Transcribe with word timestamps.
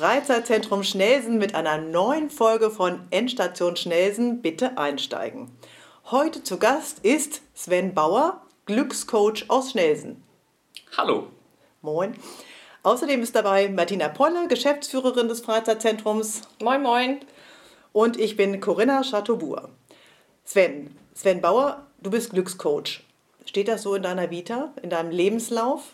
Freizeitzentrum 0.00 0.82
Schnelsen 0.82 1.36
mit 1.36 1.54
einer 1.54 1.76
neuen 1.76 2.30
Folge 2.30 2.70
von 2.70 3.02
Endstation 3.10 3.76
Schnelsen. 3.76 4.40
Bitte 4.40 4.78
einsteigen. 4.78 5.50
Heute 6.10 6.42
zu 6.42 6.58
Gast 6.58 7.04
ist 7.04 7.42
Sven 7.52 7.92
Bauer, 7.92 8.40
Glückscoach 8.64 9.44
aus 9.48 9.72
Schnelsen. 9.72 10.22
Hallo. 10.96 11.26
Moin. 11.82 12.14
Außerdem 12.82 13.22
ist 13.22 13.36
dabei 13.36 13.68
Martina 13.68 14.08
Polle, 14.08 14.48
Geschäftsführerin 14.48 15.28
des 15.28 15.42
Freizeitzentrums. 15.42 16.48
Moin, 16.62 16.80
moin. 16.80 17.20
Und 17.92 18.18
ich 18.18 18.38
bin 18.38 18.58
Corinna 18.58 19.02
Chateaubourg. 19.02 19.68
Sven, 20.46 20.96
Sven 21.12 21.42
Bauer, 21.42 21.86
du 22.00 22.08
bist 22.10 22.30
Glückscoach. 22.30 23.02
Steht 23.44 23.68
das 23.68 23.82
so 23.82 23.94
in 23.94 24.02
deiner 24.02 24.30
Vita, 24.30 24.72
in 24.82 24.88
deinem 24.88 25.10
Lebenslauf? 25.10 25.92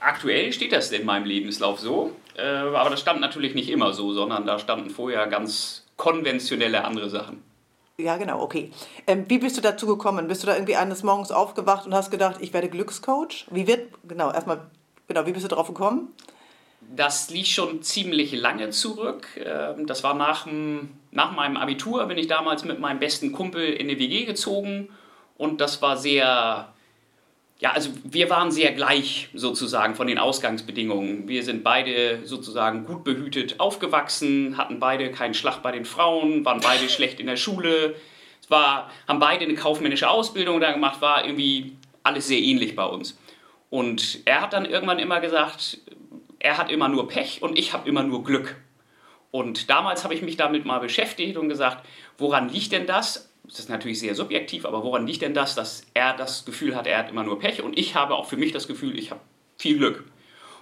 Aktuell 0.00 0.54
steht 0.54 0.72
das 0.72 0.90
in 0.90 1.04
meinem 1.04 1.26
Lebenslauf 1.26 1.80
so, 1.80 2.12
aber 2.42 2.90
das 2.90 3.00
stand 3.00 3.20
natürlich 3.20 3.54
nicht 3.54 3.70
immer 3.70 3.92
so, 3.92 4.12
sondern 4.12 4.46
da 4.46 4.58
standen 4.58 4.90
vorher 4.90 5.26
ganz 5.26 5.84
konventionelle 5.96 6.84
andere 6.84 7.10
Sachen. 7.10 7.42
Ja, 8.00 8.16
genau, 8.16 8.40
okay. 8.40 8.70
Ähm, 9.08 9.24
wie 9.28 9.38
bist 9.38 9.56
du 9.56 9.60
dazu 9.60 9.86
gekommen? 9.86 10.28
Bist 10.28 10.44
du 10.44 10.46
da 10.46 10.54
irgendwie 10.54 10.76
eines 10.76 11.02
Morgens 11.02 11.32
aufgewacht 11.32 11.84
und 11.84 11.94
hast 11.94 12.12
gedacht, 12.12 12.36
ich 12.40 12.52
werde 12.52 12.68
Glückscoach? 12.68 13.46
Wie 13.50 13.66
wird, 13.66 13.88
genau, 14.06 14.30
erstmal, 14.30 14.60
genau, 15.08 15.26
wie 15.26 15.32
bist 15.32 15.44
du 15.44 15.48
darauf 15.48 15.66
gekommen? 15.66 16.12
Das 16.94 17.28
liegt 17.30 17.48
schon 17.48 17.82
ziemlich 17.82 18.32
lange 18.32 18.70
zurück. 18.70 19.26
Ähm, 19.44 19.88
das 19.88 20.04
war 20.04 20.14
nach, 20.14 20.46
nach 21.10 21.32
meinem 21.32 21.56
Abitur, 21.56 22.06
bin 22.06 22.18
ich 22.18 22.28
damals 22.28 22.64
mit 22.64 22.78
meinem 22.78 23.00
besten 23.00 23.32
Kumpel 23.32 23.64
in 23.64 23.90
eine 23.90 23.98
WG 23.98 24.26
gezogen 24.26 24.90
und 25.36 25.60
das 25.60 25.82
war 25.82 25.96
sehr 25.96 26.72
ja, 27.60 27.72
also 27.72 27.90
wir 28.04 28.30
waren 28.30 28.52
sehr 28.52 28.72
gleich 28.72 29.30
sozusagen 29.34 29.96
von 29.96 30.06
den 30.06 30.18
Ausgangsbedingungen. 30.18 31.26
Wir 31.26 31.42
sind 31.42 31.64
beide 31.64 32.24
sozusagen 32.24 32.84
gut 32.84 33.02
behütet 33.02 33.58
aufgewachsen, 33.58 34.56
hatten 34.56 34.78
beide 34.78 35.10
keinen 35.10 35.34
Schlag 35.34 35.60
bei 35.60 35.72
den 35.72 35.84
Frauen, 35.84 36.44
waren 36.44 36.60
beide 36.60 36.88
schlecht 36.88 37.18
in 37.18 37.26
der 37.26 37.36
Schule, 37.36 37.96
es 38.40 38.48
war, 38.48 38.90
haben 39.08 39.18
beide 39.18 39.44
eine 39.44 39.54
kaufmännische 39.54 40.08
Ausbildung 40.08 40.60
da 40.60 40.72
gemacht, 40.72 41.00
war 41.00 41.24
irgendwie 41.24 41.76
alles 42.04 42.28
sehr 42.28 42.38
ähnlich 42.38 42.76
bei 42.76 42.84
uns. 42.84 43.18
Und 43.70 44.20
er 44.24 44.40
hat 44.40 44.52
dann 44.52 44.64
irgendwann 44.64 45.00
immer 45.00 45.20
gesagt, 45.20 45.78
er 46.38 46.58
hat 46.58 46.70
immer 46.70 46.88
nur 46.88 47.08
Pech 47.08 47.42
und 47.42 47.58
ich 47.58 47.72
habe 47.72 47.88
immer 47.88 48.04
nur 48.04 48.22
Glück. 48.22 48.56
Und 49.30 49.68
damals 49.68 50.04
habe 50.04 50.14
ich 50.14 50.22
mich 50.22 50.36
damit 50.36 50.64
mal 50.64 50.78
beschäftigt 50.78 51.36
und 51.36 51.48
gesagt, 51.48 51.84
woran 52.16 52.48
liegt 52.48 52.72
denn 52.72 52.86
das? 52.86 53.30
Das 53.48 53.58
ist 53.58 53.70
natürlich 53.70 53.98
sehr 53.98 54.14
subjektiv, 54.14 54.66
aber 54.66 54.82
woran 54.82 55.06
liegt 55.06 55.22
denn 55.22 55.34
das, 55.34 55.54
dass 55.54 55.82
er 55.94 56.14
das 56.14 56.44
Gefühl 56.44 56.76
hat, 56.76 56.86
er 56.86 56.98
hat 56.98 57.10
immer 57.10 57.24
nur 57.24 57.38
Pech 57.38 57.62
und 57.62 57.78
ich 57.78 57.94
habe 57.94 58.14
auch 58.14 58.26
für 58.26 58.36
mich 58.36 58.52
das 58.52 58.68
Gefühl, 58.68 58.98
ich 58.98 59.10
habe 59.10 59.20
viel 59.56 59.78
Glück. 59.78 60.04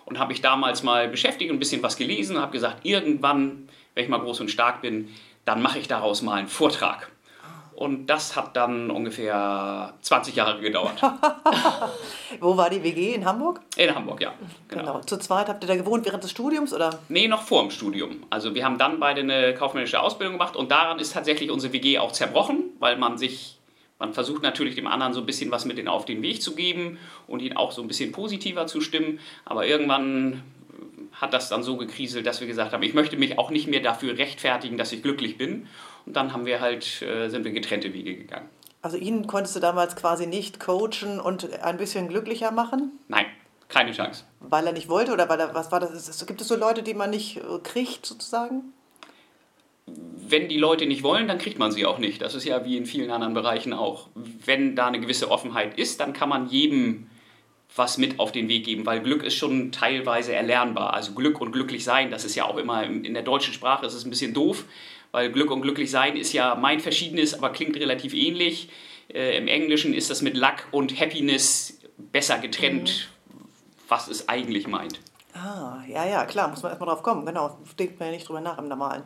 Und 0.05 0.21
habe 0.21 0.33
ich 0.33 0.41
damals 0.41 0.85
mal 0.85 1.09
beschäftigt, 1.09 1.51
und 1.51 1.57
ein 1.57 1.59
bisschen 1.59 1.83
was 1.83 1.97
gelesen, 1.97 2.37
und 2.37 2.43
habe 2.43 2.53
gesagt, 2.53 2.87
irgendwann, 2.87 3.69
wenn 3.95 4.05
ich 4.05 4.09
mal 4.09 4.21
groß 4.21 4.41
und 4.41 4.53
stark 4.53 4.81
bin, 4.81 5.09
dann 5.45 5.61
mache 5.61 5.81
ich 5.81 5.89
daraus 5.89 6.23
mal 6.23 6.35
einen 6.35 6.47
Vortrag. 6.47 7.11
Und 7.77 8.07
das 8.07 8.35
hat 8.37 8.57
dann 8.57 8.91
ungefähr 8.91 9.93
20 10.01 10.35
Jahre 10.35 10.59
gedauert. 10.63 10.99
Wo 12.41 12.57
war 12.57 12.71
die 12.71 12.83
WG? 12.83 13.13
In 13.13 13.27
Hamburg? 13.27 13.61
In 13.77 13.95
Hamburg, 13.95 14.23
ja. 14.23 14.33
Genau. 14.69 14.83
genau. 14.83 15.01
Zu 15.03 15.19
zweit 15.19 15.51
habt 15.51 15.63
ihr 15.63 15.69
da 15.69 15.77
gewohnt 15.77 16.07
während 16.07 16.25
des 16.25 16.31
Studiums? 16.31 16.73
Oder? 16.73 16.99
Nee, 17.11 17.29
noch 17.29 17.43
vor 17.43 17.61
dem 17.61 17.71
Studium. 17.71 18.25
Also 18.31 18.55
wir 18.55 18.65
haben 18.65 18.79
dann 18.79 18.99
beide 18.99 19.21
eine 19.21 19.53
kaufmännische 19.53 20.01
Ausbildung 20.01 20.39
gemacht 20.39 20.57
und 20.57 20.71
daran 20.71 20.99
ist 20.99 21.13
tatsächlich 21.13 21.51
unsere 21.51 21.75
WG 21.75 21.99
auch 21.99 22.13
zerbrochen, 22.13 22.65
weil 22.79 22.97
man 22.97 23.19
sich, 23.19 23.59
man 23.99 24.15
versucht 24.15 24.43
natürlich 24.43 24.75
dem 24.75 24.87
anderen 24.87 25.13
so 25.13 25.21
ein 25.21 25.27
bisschen 25.27 25.51
was 25.51 25.67
mit 25.67 25.87
auf 25.87 26.07
den 26.07 26.23
Weg 26.23 26.41
zu 26.41 26.55
geben 26.55 26.99
und 27.27 27.43
ihn 27.43 27.59
auch 27.59 27.73
so 27.73 27.83
ein 27.83 27.89
bisschen 27.89 28.11
positiver 28.11 28.67
zu 28.67 28.81
stimmen. 28.81 29.21
Aber 29.45 29.67
irgendwann 29.67 30.43
hat 31.13 31.35
das 31.35 31.51
dann 31.51 31.63
so 31.63 31.77
gekriselt, 31.77 32.27
dass 32.27 32.41
wir 32.41 32.47
gesagt 32.47 32.73
haben, 32.73 32.83
ich 32.83 32.95
möchte 32.95 33.19
mich 33.19 33.39
auch 33.39 33.51
nicht 33.51 33.67
mehr 33.67 33.81
dafür 33.81 34.17
rechtfertigen, 34.17 34.79
dass 34.79 34.93
ich 34.93 35.03
glücklich 35.03 35.37
bin. 35.37 35.67
Und 36.07 36.17
dann 36.17 36.33
haben 36.33 36.47
wir 36.47 36.61
halt, 36.61 37.03
äh, 37.03 37.29
sind 37.29 37.45
wir 37.45 37.53
getrennte 37.53 37.93
Wege 37.93 38.15
gegangen. 38.15 38.49
Also 38.83 38.97
ihn 38.97 39.27
konntest 39.27 39.57
du 39.57 39.61
damals 39.61 39.97
quasi 39.97 40.27
nicht 40.27 40.61
coachen 40.61 41.19
und 41.21 41.61
ein 41.61 41.77
bisschen 41.77 42.09
glücklicher 42.09 42.53
machen? 42.53 42.93
Nein, 43.09 43.27
keine 43.69 43.93
Chance. 43.93 44.25
Weil 44.41 44.67
er 44.67 44.73
nicht 44.73 44.89
wollte 44.89 45.13
oder 45.13 45.29
weil 45.29 45.41
er, 45.41 45.55
was 45.55 45.73
war 45.73 45.81
das? 45.81 46.25
Gibt 46.27 46.41
es 46.41 46.49
so 46.49 46.57
Leute, 46.57 46.85
die 46.85 46.95
man 46.95 47.11
nicht 47.11 47.39
äh, 47.39 47.59
kriegt 47.63 48.07
sozusagen? 48.07 48.73
Wenn 50.29 50.49
die 50.49 50.59
Leute 50.59 50.87
nicht 50.87 51.03
wollen, 51.03 51.29
dann 51.29 51.39
kriegt 51.39 51.59
man 51.59 51.73
sie 51.73 51.87
auch 51.87 51.99
nicht. 51.99 52.23
Das 52.23 52.35
ist 52.35 52.45
ja 52.45 52.65
wie 52.65 52.77
in 52.77 52.87
vielen 52.87 53.11
anderen 53.11 53.35
Bereichen 53.35 53.73
auch. 53.73 54.09
Wenn 54.15 54.77
da 54.77 54.87
eine 54.87 55.01
gewisse 55.01 55.31
Offenheit 55.31 55.79
ist, 55.79 56.01
dann 56.01 56.13
kann 56.13 56.29
man 56.29 56.49
jedem 56.49 57.09
was 57.75 57.99
mit 57.99 58.19
auf 58.19 58.33
den 58.33 58.49
Weg 58.49 58.65
geben, 58.65 58.87
weil 58.87 59.01
Glück 59.01 59.23
ist 59.23 59.35
schon 59.35 59.73
teilweise 59.73 60.35
erlernbar. 60.35 60.95
Also 60.95 61.13
Glück 61.13 61.41
und 61.41 61.53
glücklich 61.53 61.85
sein, 61.85 62.11
das 62.11 62.25
ist 62.25 62.35
ja 62.35 62.45
auch 62.45 62.57
immer 62.57 62.85
in 62.85 63.13
der 63.13 63.23
deutschen 63.23 63.53
Sprache 63.53 63.85
ist 63.87 63.95
es 63.95 64.05
ein 64.05 64.11
bisschen 64.11 64.33
doof, 64.33 64.65
weil 65.13 65.31
Glück 65.31 65.51
und 65.51 65.63
glücklich 65.63 65.91
sein 65.91 66.17
ist 66.17 66.33
ja 66.33 66.55
mein 66.55 66.81
verschiedenes, 66.81 67.35
aber 67.35 67.51
klingt 67.51 67.77
relativ 67.77 68.15
ähnlich. 68.15 68.69
Äh, 69.13 69.37
Im 69.37 69.49
Englischen 69.49 69.95
ist 69.95 70.11
das 70.11 70.23
mit 70.23 70.37
Luck 70.37 70.67
und 70.71 70.99
Happiness 70.99 71.79
besser 71.97 72.39
getrennt, 72.39 73.09
mhm. 73.29 73.45
was 73.89 74.09
es 74.09 74.29
eigentlich 74.29 74.67
meint. 74.67 75.01
Ah, 75.35 75.83
ja, 75.87 76.07
ja, 76.07 76.25
klar, 76.25 76.49
muss 76.49 76.63
man 76.63 76.71
erstmal 76.71 76.89
drauf 76.89 77.03
kommen. 77.03 77.27
Genau, 77.27 77.59
denkt 77.79 77.99
man 77.99 78.09
ja 78.09 78.15
nicht 78.15 78.29
drüber 78.29 78.41
nach 78.41 78.59
im 78.59 78.69
Normalen. 78.69 79.03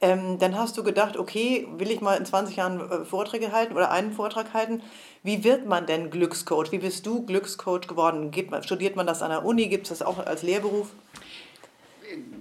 Ähm, 0.00 0.38
dann 0.38 0.56
hast 0.56 0.78
du 0.78 0.84
gedacht, 0.84 1.16
okay, 1.16 1.66
will 1.76 1.90
ich 1.90 2.00
mal 2.00 2.16
in 2.16 2.24
20 2.24 2.56
Jahren 2.56 2.80
äh, 2.80 3.04
Vorträge 3.04 3.50
halten 3.50 3.74
oder 3.74 3.90
einen 3.90 4.12
Vortrag 4.12 4.54
halten? 4.54 4.80
Wie 5.24 5.42
wird 5.42 5.66
man 5.66 5.86
denn 5.86 6.10
Glückscoach? 6.10 6.70
Wie 6.70 6.78
bist 6.78 7.04
du 7.04 7.26
Glückscoach 7.26 7.88
geworden? 7.88 8.30
Man, 8.50 8.62
studiert 8.62 8.94
man 8.94 9.08
das 9.08 9.22
an 9.22 9.30
der 9.30 9.44
Uni? 9.44 9.66
Gibt 9.66 9.84
es 9.84 9.98
das 9.98 10.06
auch 10.06 10.24
als 10.24 10.42
Lehrberuf? 10.42 10.90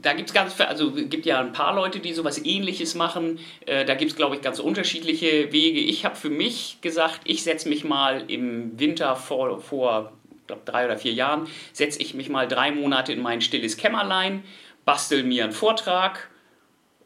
Da 0.02 0.14
gibt 0.14 0.30
es 0.30 0.34
ganz, 0.34 0.60
also 0.62 0.92
gibt 0.92 1.26
ja 1.26 1.40
ein 1.40 1.52
paar 1.52 1.76
Leute, 1.76 2.00
die 2.00 2.14
sowas 2.14 2.44
ähnliches 2.44 2.96
machen. 2.96 3.40
Äh, 3.66 3.86
da 3.86 3.96
gibt 3.96 4.12
es, 4.12 4.18
glaube 4.18 4.36
ich, 4.36 4.42
ganz 4.42 4.60
unterschiedliche 4.60 5.52
Wege. 5.52 5.80
Ich 5.80 6.06
habe 6.06 6.16
für 6.16 6.30
mich 6.30 6.78
gesagt, 6.82 7.22
ich 7.26 7.44
setze 7.44 7.68
mich 7.70 7.84
mal 7.84 8.30
im 8.30 8.80
Winter 8.80 9.16
vor, 9.16 9.60
vor 9.60 10.14
glaub, 10.48 10.66
drei 10.66 10.86
oder 10.86 10.98
vier 10.98 11.14
Jahren, 11.14 11.48
setze 11.74 12.02
ich 12.02 12.14
mich 12.14 12.30
mal 12.30 12.48
drei 12.48 12.72
Monate 12.72 13.14
in 13.14 13.22
mein 13.22 13.42
stilles 13.42 13.78
Kämmerlein, 13.78 14.44
bastel 14.86 15.24
mir 15.24 15.44
einen 15.44 15.54
Vortrag 15.54 16.30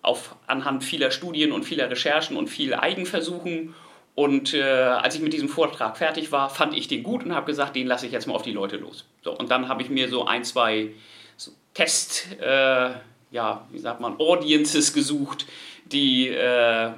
auf, 0.02 0.36
anhand 0.48 0.84
vieler 0.84 1.12
Studien 1.12 1.52
und 1.52 1.64
vieler 1.64 1.90
Recherchen 1.90 2.38
und 2.38 2.48
viel 2.48 2.74
Eigenversuchen. 2.74 3.76
Und 4.14 4.54
äh, 4.54 4.62
als 4.62 5.16
ich 5.16 5.22
mit 5.22 5.34
diesem 5.34 5.48
Vortrag 5.48 5.98
fertig 5.98 6.32
war, 6.32 6.50
fand 6.50 6.76
ich 6.76 6.88
den 6.88 7.02
gut 7.02 7.24
und 7.24 7.34
habe 7.34 7.46
gesagt, 7.46 7.76
den 7.76 7.88
lasse 7.88 8.06
ich 8.06 8.12
jetzt 8.12 8.28
mal 8.28 8.34
auf 8.34 8.42
die 8.42 8.52
Leute 8.52 8.78
los. 8.78 9.06
So, 9.22 9.36
und 9.36 9.50
dann 9.50 9.70
habe 9.70 9.82
ich 9.82 9.90
mir 9.90 10.10
so 10.10 10.26
ein, 10.26 10.44
zwei 10.44 10.92
Test, 11.82 12.28
äh, 12.40 12.92
ja, 13.32 13.66
wie 13.72 13.80
sagt 13.80 14.02
man, 14.02 14.20
Audiences 14.20 14.94
gesucht, 14.94 15.48
die, 15.86 16.28
äh, 16.28 16.92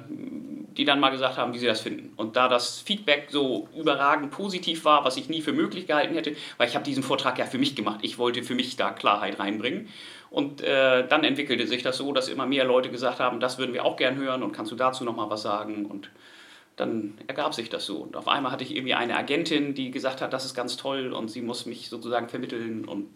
die 0.76 0.84
dann 0.84 1.00
mal 1.00 1.08
gesagt 1.08 1.38
haben, 1.38 1.54
wie 1.54 1.58
sie 1.58 1.66
das 1.66 1.80
finden. 1.80 2.12
Und 2.16 2.36
da 2.36 2.48
das 2.48 2.80
Feedback 2.80 3.28
so 3.30 3.66
überragend 3.74 4.30
positiv 4.30 4.84
war, 4.84 5.02
was 5.04 5.16
ich 5.16 5.30
nie 5.30 5.40
für 5.40 5.52
möglich 5.52 5.86
gehalten 5.86 6.14
hätte, 6.14 6.36
weil 6.58 6.68
ich 6.68 6.74
habe 6.74 6.84
diesen 6.84 7.02
Vortrag 7.02 7.38
ja 7.38 7.46
für 7.46 7.56
mich 7.56 7.74
gemacht. 7.74 8.00
Ich 8.02 8.18
wollte 8.18 8.42
für 8.42 8.54
mich 8.54 8.76
da 8.76 8.90
Klarheit 8.90 9.38
reinbringen. 9.38 9.88
Und 10.28 10.60
äh, 10.60 11.06
dann 11.08 11.24
entwickelte 11.24 11.66
sich 11.66 11.82
das 11.82 11.96
so, 11.96 12.12
dass 12.12 12.28
immer 12.28 12.44
mehr 12.44 12.66
Leute 12.66 12.90
gesagt 12.90 13.20
haben, 13.20 13.40
das 13.40 13.56
würden 13.56 13.72
wir 13.72 13.86
auch 13.86 13.96
gern 13.96 14.16
hören 14.16 14.42
und 14.42 14.52
kannst 14.52 14.70
du 14.70 14.76
dazu 14.76 15.04
noch 15.04 15.16
mal 15.16 15.30
was 15.30 15.42
sagen? 15.42 15.86
Und 15.86 16.10
dann 16.76 17.14
ergab 17.26 17.54
sich 17.54 17.70
das 17.70 17.86
so. 17.86 17.98
Und 17.98 18.16
auf 18.16 18.28
einmal 18.28 18.52
hatte 18.52 18.64
ich 18.64 18.76
irgendwie 18.76 18.94
eine 18.94 19.16
Agentin, 19.16 19.74
die 19.74 19.90
gesagt 19.90 20.20
hat, 20.20 20.34
das 20.34 20.44
ist 20.44 20.54
ganz 20.54 20.76
toll 20.76 21.14
und 21.14 21.30
sie 21.30 21.40
muss 21.40 21.64
mich 21.64 21.88
sozusagen 21.88 22.28
vermitteln 22.28 22.84
und 22.84 23.08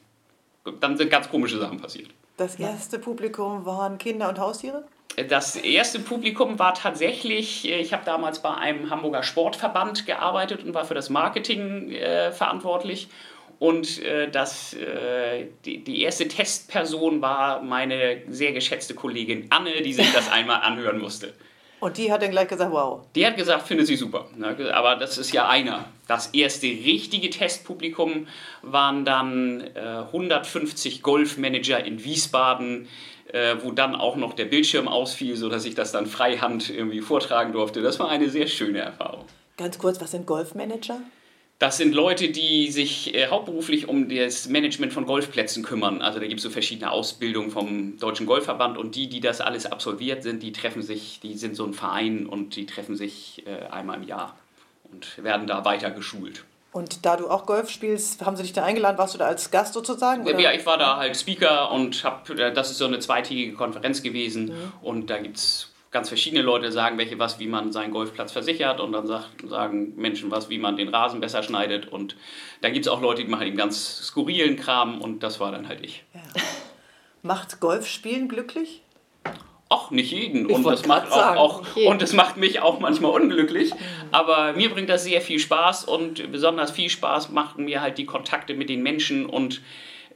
dann 0.80 0.96
sind 0.96 1.10
ganz 1.10 1.28
komische 1.28 1.58
Sachen 1.58 1.80
passiert. 1.80 2.10
Das 2.36 2.56
erste 2.56 2.98
Publikum 2.98 3.66
waren 3.66 3.98
Kinder 3.98 4.28
und 4.28 4.38
Haustiere? 4.38 4.84
Das 5.28 5.56
erste 5.56 5.98
Publikum 5.98 6.58
war 6.60 6.74
tatsächlich, 6.74 7.68
ich 7.68 7.92
habe 7.92 8.04
damals 8.04 8.40
bei 8.40 8.54
einem 8.54 8.90
Hamburger 8.90 9.24
Sportverband 9.24 10.06
gearbeitet 10.06 10.62
und 10.62 10.74
war 10.74 10.84
für 10.84 10.94
das 10.94 11.10
Marketing 11.10 11.90
äh, 11.90 12.30
verantwortlich. 12.30 13.08
Und 13.58 14.00
äh, 14.04 14.30
das, 14.30 14.74
äh, 14.74 15.46
die, 15.64 15.82
die 15.82 16.02
erste 16.02 16.28
Testperson 16.28 17.20
war 17.20 17.60
meine 17.62 18.22
sehr 18.28 18.52
geschätzte 18.52 18.94
Kollegin 18.94 19.48
Anne, 19.50 19.82
die 19.82 19.92
sich 19.92 20.12
das 20.12 20.28
einmal 20.30 20.60
anhören 20.62 20.98
musste. 20.98 21.34
Und 21.80 21.96
die 21.96 22.10
hat 22.10 22.22
dann 22.22 22.30
gleich 22.30 22.48
gesagt, 22.48 22.72
wow. 22.72 23.02
Die 23.14 23.24
hat 23.26 23.36
gesagt, 23.36 23.66
findet 23.68 23.86
sie 23.86 23.96
super. 23.96 24.26
Aber 24.72 24.96
das 24.96 25.16
ist 25.16 25.32
ja 25.32 25.48
einer. 25.48 25.84
Das 26.08 26.28
erste 26.28 26.66
richtige 26.66 27.30
Testpublikum 27.30 28.26
waren 28.62 29.04
dann 29.04 29.60
äh, 29.74 30.04
150 30.12 31.02
Golfmanager 31.02 31.84
in 31.84 32.02
Wiesbaden, 32.02 32.88
äh, 33.32 33.56
wo 33.62 33.70
dann 33.70 33.94
auch 33.94 34.16
noch 34.16 34.32
der 34.32 34.46
Bildschirm 34.46 34.88
ausfiel, 34.88 35.36
sodass 35.36 35.64
ich 35.64 35.74
das 35.74 35.92
dann 35.92 36.06
freihand 36.06 36.70
irgendwie 36.70 37.00
vortragen 37.00 37.52
durfte. 37.52 37.82
Das 37.82 37.98
war 38.00 38.08
eine 38.08 38.28
sehr 38.28 38.46
schöne 38.46 38.80
Erfahrung. 38.80 39.24
Ganz 39.56 39.78
kurz, 39.78 40.00
was 40.00 40.10
sind 40.12 40.26
Golfmanager? 40.26 41.00
Das 41.58 41.76
sind 41.76 41.92
Leute, 41.92 42.28
die 42.28 42.70
sich 42.70 43.14
äh, 43.14 43.26
hauptberuflich 43.28 43.88
um 43.88 44.08
das 44.08 44.48
Management 44.48 44.92
von 44.92 45.06
Golfplätzen 45.06 45.64
kümmern. 45.64 46.02
Also 46.02 46.20
da 46.20 46.26
gibt 46.26 46.38
es 46.38 46.44
so 46.44 46.50
verschiedene 46.50 46.92
Ausbildungen 46.92 47.50
vom 47.50 47.98
Deutschen 47.98 48.26
Golfverband 48.26 48.78
und 48.78 48.94
die, 48.94 49.08
die 49.08 49.20
das 49.20 49.40
alles 49.40 49.66
absolviert 49.66 50.22
sind, 50.22 50.44
die 50.44 50.52
treffen 50.52 50.82
sich, 50.82 51.18
die 51.20 51.36
sind 51.36 51.56
so 51.56 51.64
ein 51.64 51.74
Verein 51.74 52.26
und 52.26 52.54
die 52.54 52.64
treffen 52.64 52.96
sich 52.96 53.44
äh, 53.46 53.66
einmal 53.72 53.96
im 53.96 54.04
Jahr 54.04 54.38
und 54.92 55.22
werden 55.24 55.48
da 55.48 55.64
weiter 55.64 55.90
geschult. 55.90 56.44
Und 56.70 57.04
da 57.04 57.16
du 57.16 57.28
auch 57.28 57.44
Golf 57.44 57.70
spielst, 57.70 58.24
haben 58.24 58.36
sie 58.36 58.44
dich 58.44 58.52
da 58.52 58.62
eingeladen? 58.62 58.96
Warst 58.96 59.14
du 59.14 59.18
da 59.18 59.26
als 59.26 59.50
Gast 59.50 59.74
sozusagen? 59.74 60.22
Oder? 60.22 60.38
Ja, 60.38 60.52
ich 60.52 60.64
war 60.64 60.78
da 60.78 60.98
halt 60.98 61.16
Speaker 61.16 61.72
und 61.72 62.04
hab, 62.04 62.26
das 62.36 62.70
ist 62.70 62.78
so 62.78 62.84
eine 62.84 63.00
zweitägige 63.00 63.54
Konferenz 63.54 64.02
gewesen. 64.02 64.44
Mhm. 64.44 64.72
Und 64.82 65.10
da 65.10 65.18
gibt 65.18 65.38
es 65.38 65.72
ganz 65.90 66.08
verschiedene 66.08 66.42
Leute, 66.42 66.70
sagen 66.72 66.98
welche 66.98 67.18
was, 67.18 67.38
wie 67.38 67.46
man 67.46 67.72
seinen 67.72 67.92
Golfplatz 67.92 68.32
versichert. 68.32 68.80
Und 68.80 68.92
dann 68.92 69.06
sagt, 69.06 69.48
sagen 69.48 69.94
Menschen 69.96 70.30
was, 70.30 70.50
wie 70.50 70.58
man 70.58 70.76
den 70.76 70.88
Rasen 70.88 71.20
besser 71.20 71.42
schneidet. 71.42 71.88
Und 71.88 72.16
dann 72.60 72.72
gibt 72.72 72.86
es 72.86 72.92
auch 72.92 73.00
Leute, 73.00 73.22
die 73.24 73.30
machen 73.30 73.46
eben 73.46 73.56
ganz 73.56 74.02
skurrilen 74.06 74.56
Kram. 74.56 75.00
Und 75.00 75.22
das 75.22 75.40
war 75.40 75.52
dann 75.52 75.68
halt 75.68 75.84
ich. 75.84 76.04
Ja. 76.14 76.20
Macht 77.22 77.60
Golfspielen 77.60 78.28
glücklich? 78.28 78.82
Ach, 79.70 79.90
nicht 79.90 80.12
jeden. 80.12 80.46
und 80.46 80.64
das, 80.64 80.86
macht 80.86 81.12
auch, 81.12 81.36
auch 81.36 81.76
und 81.76 82.00
das 82.00 82.14
macht 82.14 82.38
mich 82.38 82.60
auch 82.60 82.80
manchmal 82.80 83.10
unglücklich. 83.10 83.72
Aber 84.12 84.54
mir 84.54 84.70
bringt 84.70 84.88
das 84.88 85.04
sehr 85.04 85.20
viel 85.20 85.38
Spaß 85.38 85.84
und 85.84 86.32
besonders 86.32 86.70
viel 86.70 86.88
Spaß 86.88 87.30
machen 87.30 87.66
mir 87.66 87.82
halt 87.82 87.98
die 87.98 88.06
Kontakte 88.06 88.54
mit 88.54 88.70
den 88.70 88.82
Menschen 88.82 89.26
und 89.26 89.60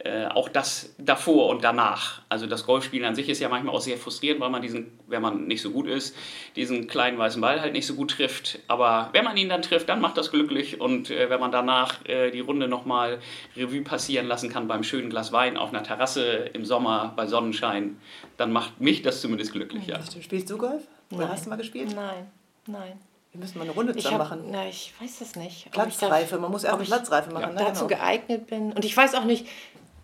äh, 0.05 0.27
auch 0.27 0.49
das 0.49 0.95
davor 0.99 1.49
und 1.49 1.63
danach. 1.63 2.23
Also 2.29 2.47
das 2.47 2.67
Golfspielen 2.67 3.07
an 3.07 3.15
sich 3.15 3.29
ist 3.29 3.39
ja 3.41 3.49
manchmal 3.49 3.75
auch 3.75 3.81
sehr 3.81 3.97
frustrierend, 3.97 4.41
weil 4.41 4.51
man 4.51 4.61
diesen, 4.61 4.99
wenn 5.07 5.23
man 5.23 5.47
nicht 5.47 5.63
so 5.63 5.71
gut 5.71 5.87
ist, 5.87 6.17
diesen 6.57 6.89
kleinen 6.89 7.19
weißen 7.19 7.41
Ball 7.41 7.61
halt 7.61 7.73
nicht 7.73 7.87
so 7.87 7.95
gut 7.95 8.13
trifft. 8.13 8.59
Aber 8.67 9.11
wenn 9.13 9.25
man 9.25 9.37
ihn 9.37 9.49
dann 9.49 9.63
trifft, 9.63 9.89
dann 9.89 10.01
macht 10.01 10.17
das 10.17 10.31
glücklich. 10.31 10.81
Und 10.81 11.11
äh, 11.11 11.31
wenn 11.31 11.39
man 11.39 11.53
danach 11.53 12.05
äh, 12.07 12.31
die 12.31 12.41
Runde 12.41 12.67
nochmal 12.67 13.21
Revue 13.57 13.83
passieren 13.83 14.27
lassen 14.27 14.49
kann 14.51 14.67
beim 14.67 14.83
schönen 14.83 15.09
Glas 15.09 15.33
Wein 15.33 15.57
auf 15.57 15.71
einer 15.71 15.83
Terrasse 15.83 16.51
im 16.53 16.65
Sommer 16.65 17.13
bei 17.15 17.27
Sonnenschein, 17.27 17.97
dann 18.37 18.53
macht 18.53 18.81
mich 18.81 19.03
das 19.03 19.21
zumindest 19.21 19.53
glücklich. 19.53 19.87
Ja. 19.87 20.01
Spielst 20.21 20.51
du 20.51 20.59
Golf? 20.59 20.83
Oder 21.13 21.29
hast 21.29 21.47
du 21.47 21.51
mal 21.51 21.57
gespielt? 21.57 21.95
Nein, 21.95 22.31
nein. 22.67 22.99
Wir 23.33 23.41
müssen 23.41 23.57
mal 23.59 23.65
eine 23.65 23.73
Runde 23.73 23.97
zusammen 23.97 24.19
hab, 24.19 24.31
machen. 24.31 24.45
Na, 24.51 24.69
ich 24.69 24.93
weiß 25.01 25.21
das 25.21 25.37
nicht. 25.37 25.71
Platzreife, 25.71 26.39
man 26.39 26.51
muss 26.51 26.65
erst 26.65 26.77
eine 26.77 26.85
Platzreife 26.85 27.31
machen. 27.33 27.43
Ja, 27.57 27.63
ne? 27.63 27.65
dazu 27.69 27.87
genau. 27.87 28.01
geeignet 28.01 28.47
bin. 28.47 28.73
Und 28.73 28.85
ich 28.85 28.95
weiß 28.95 29.15
auch 29.15 29.25
nicht, 29.25 29.47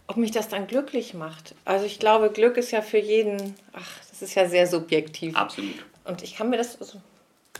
ob 0.08 0.16
mich 0.16 0.32
das 0.32 0.48
dann 0.48 0.66
glücklich 0.66 1.14
macht. 1.14 1.54
Also 1.64 1.86
ich 1.86 1.98
glaube, 1.98 2.30
Glück 2.30 2.56
ist 2.56 2.70
ja 2.70 2.82
für 2.82 2.98
jeden, 2.98 3.54
ach, 3.72 3.98
das 4.10 4.22
ist 4.22 4.34
ja 4.34 4.48
sehr 4.48 4.66
subjektiv. 4.66 5.36
Absolut. 5.36 5.74
Und 6.04 6.22
ich 6.22 6.34
kann 6.34 6.50
mir 6.50 6.56
das 6.56 6.80
also 6.80 7.00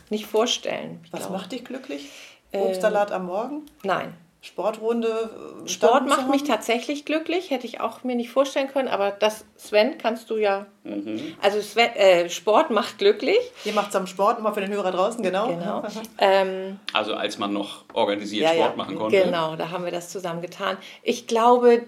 nicht 0.09 0.25
vorstellen. 0.25 0.99
Was 1.11 1.21
glaube. 1.21 1.37
macht 1.37 1.51
dich 1.51 1.63
glücklich? 1.63 2.09
Obstsalat 2.51 3.11
ähm, 3.11 3.17
am 3.17 3.25
Morgen? 3.27 3.65
Nein. 3.83 4.15
Sportrunde? 4.41 5.29
Äh, 5.65 5.67
Sport 5.67 6.07
macht 6.07 6.29
mich 6.29 6.43
tatsächlich 6.45 7.03
glücklich, 7.03 7.51
hätte 7.51 7.67
ich 7.67 7.81
auch 7.81 8.03
mir 8.03 8.15
nicht 8.15 8.29
vorstellen 8.29 8.69
können, 8.69 8.87
aber 8.87 9.11
das, 9.11 9.43
Sven, 9.57 9.97
kannst 9.97 10.29
du 10.29 10.37
ja. 10.37 10.65
Mhm. 10.83 11.35
Also 11.41 11.61
Sven, 11.61 11.91
äh, 11.95 12.29
Sport 12.29 12.71
macht 12.71 12.97
glücklich. 12.97 13.37
Ihr 13.65 13.73
macht 13.73 13.87
zusammen 13.87 14.07
Sport, 14.07 14.39
immer 14.39 14.53
für 14.53 14.61
den 14.61 14.71
Hörer 14.71 14.91
draußen, 14.91 15.21
genau. 15.21 15.49
genau. 15.49 15.83
ähm, 16.17 16.79
also 16.93 17.15
als 17.15 17.37
man 17.37 17.51
noch 17.51 17.83
organisiert 17.93 18.43
ja, 18.43 18.53
Sport 18.53 18.71
ja. 18.71 18.75
machen 18.77 18.95
konnte. 18.95 19.21
Genau, 19.21 19.57
da 19.57 19.71
haben 19.71 19.83
wir 19.83 19.91
das 19.91 20.09
zusammen 20.09 20.41
getan. 20.41 20.77
Ich 21.03 21.27
glaube, 21.27 21.83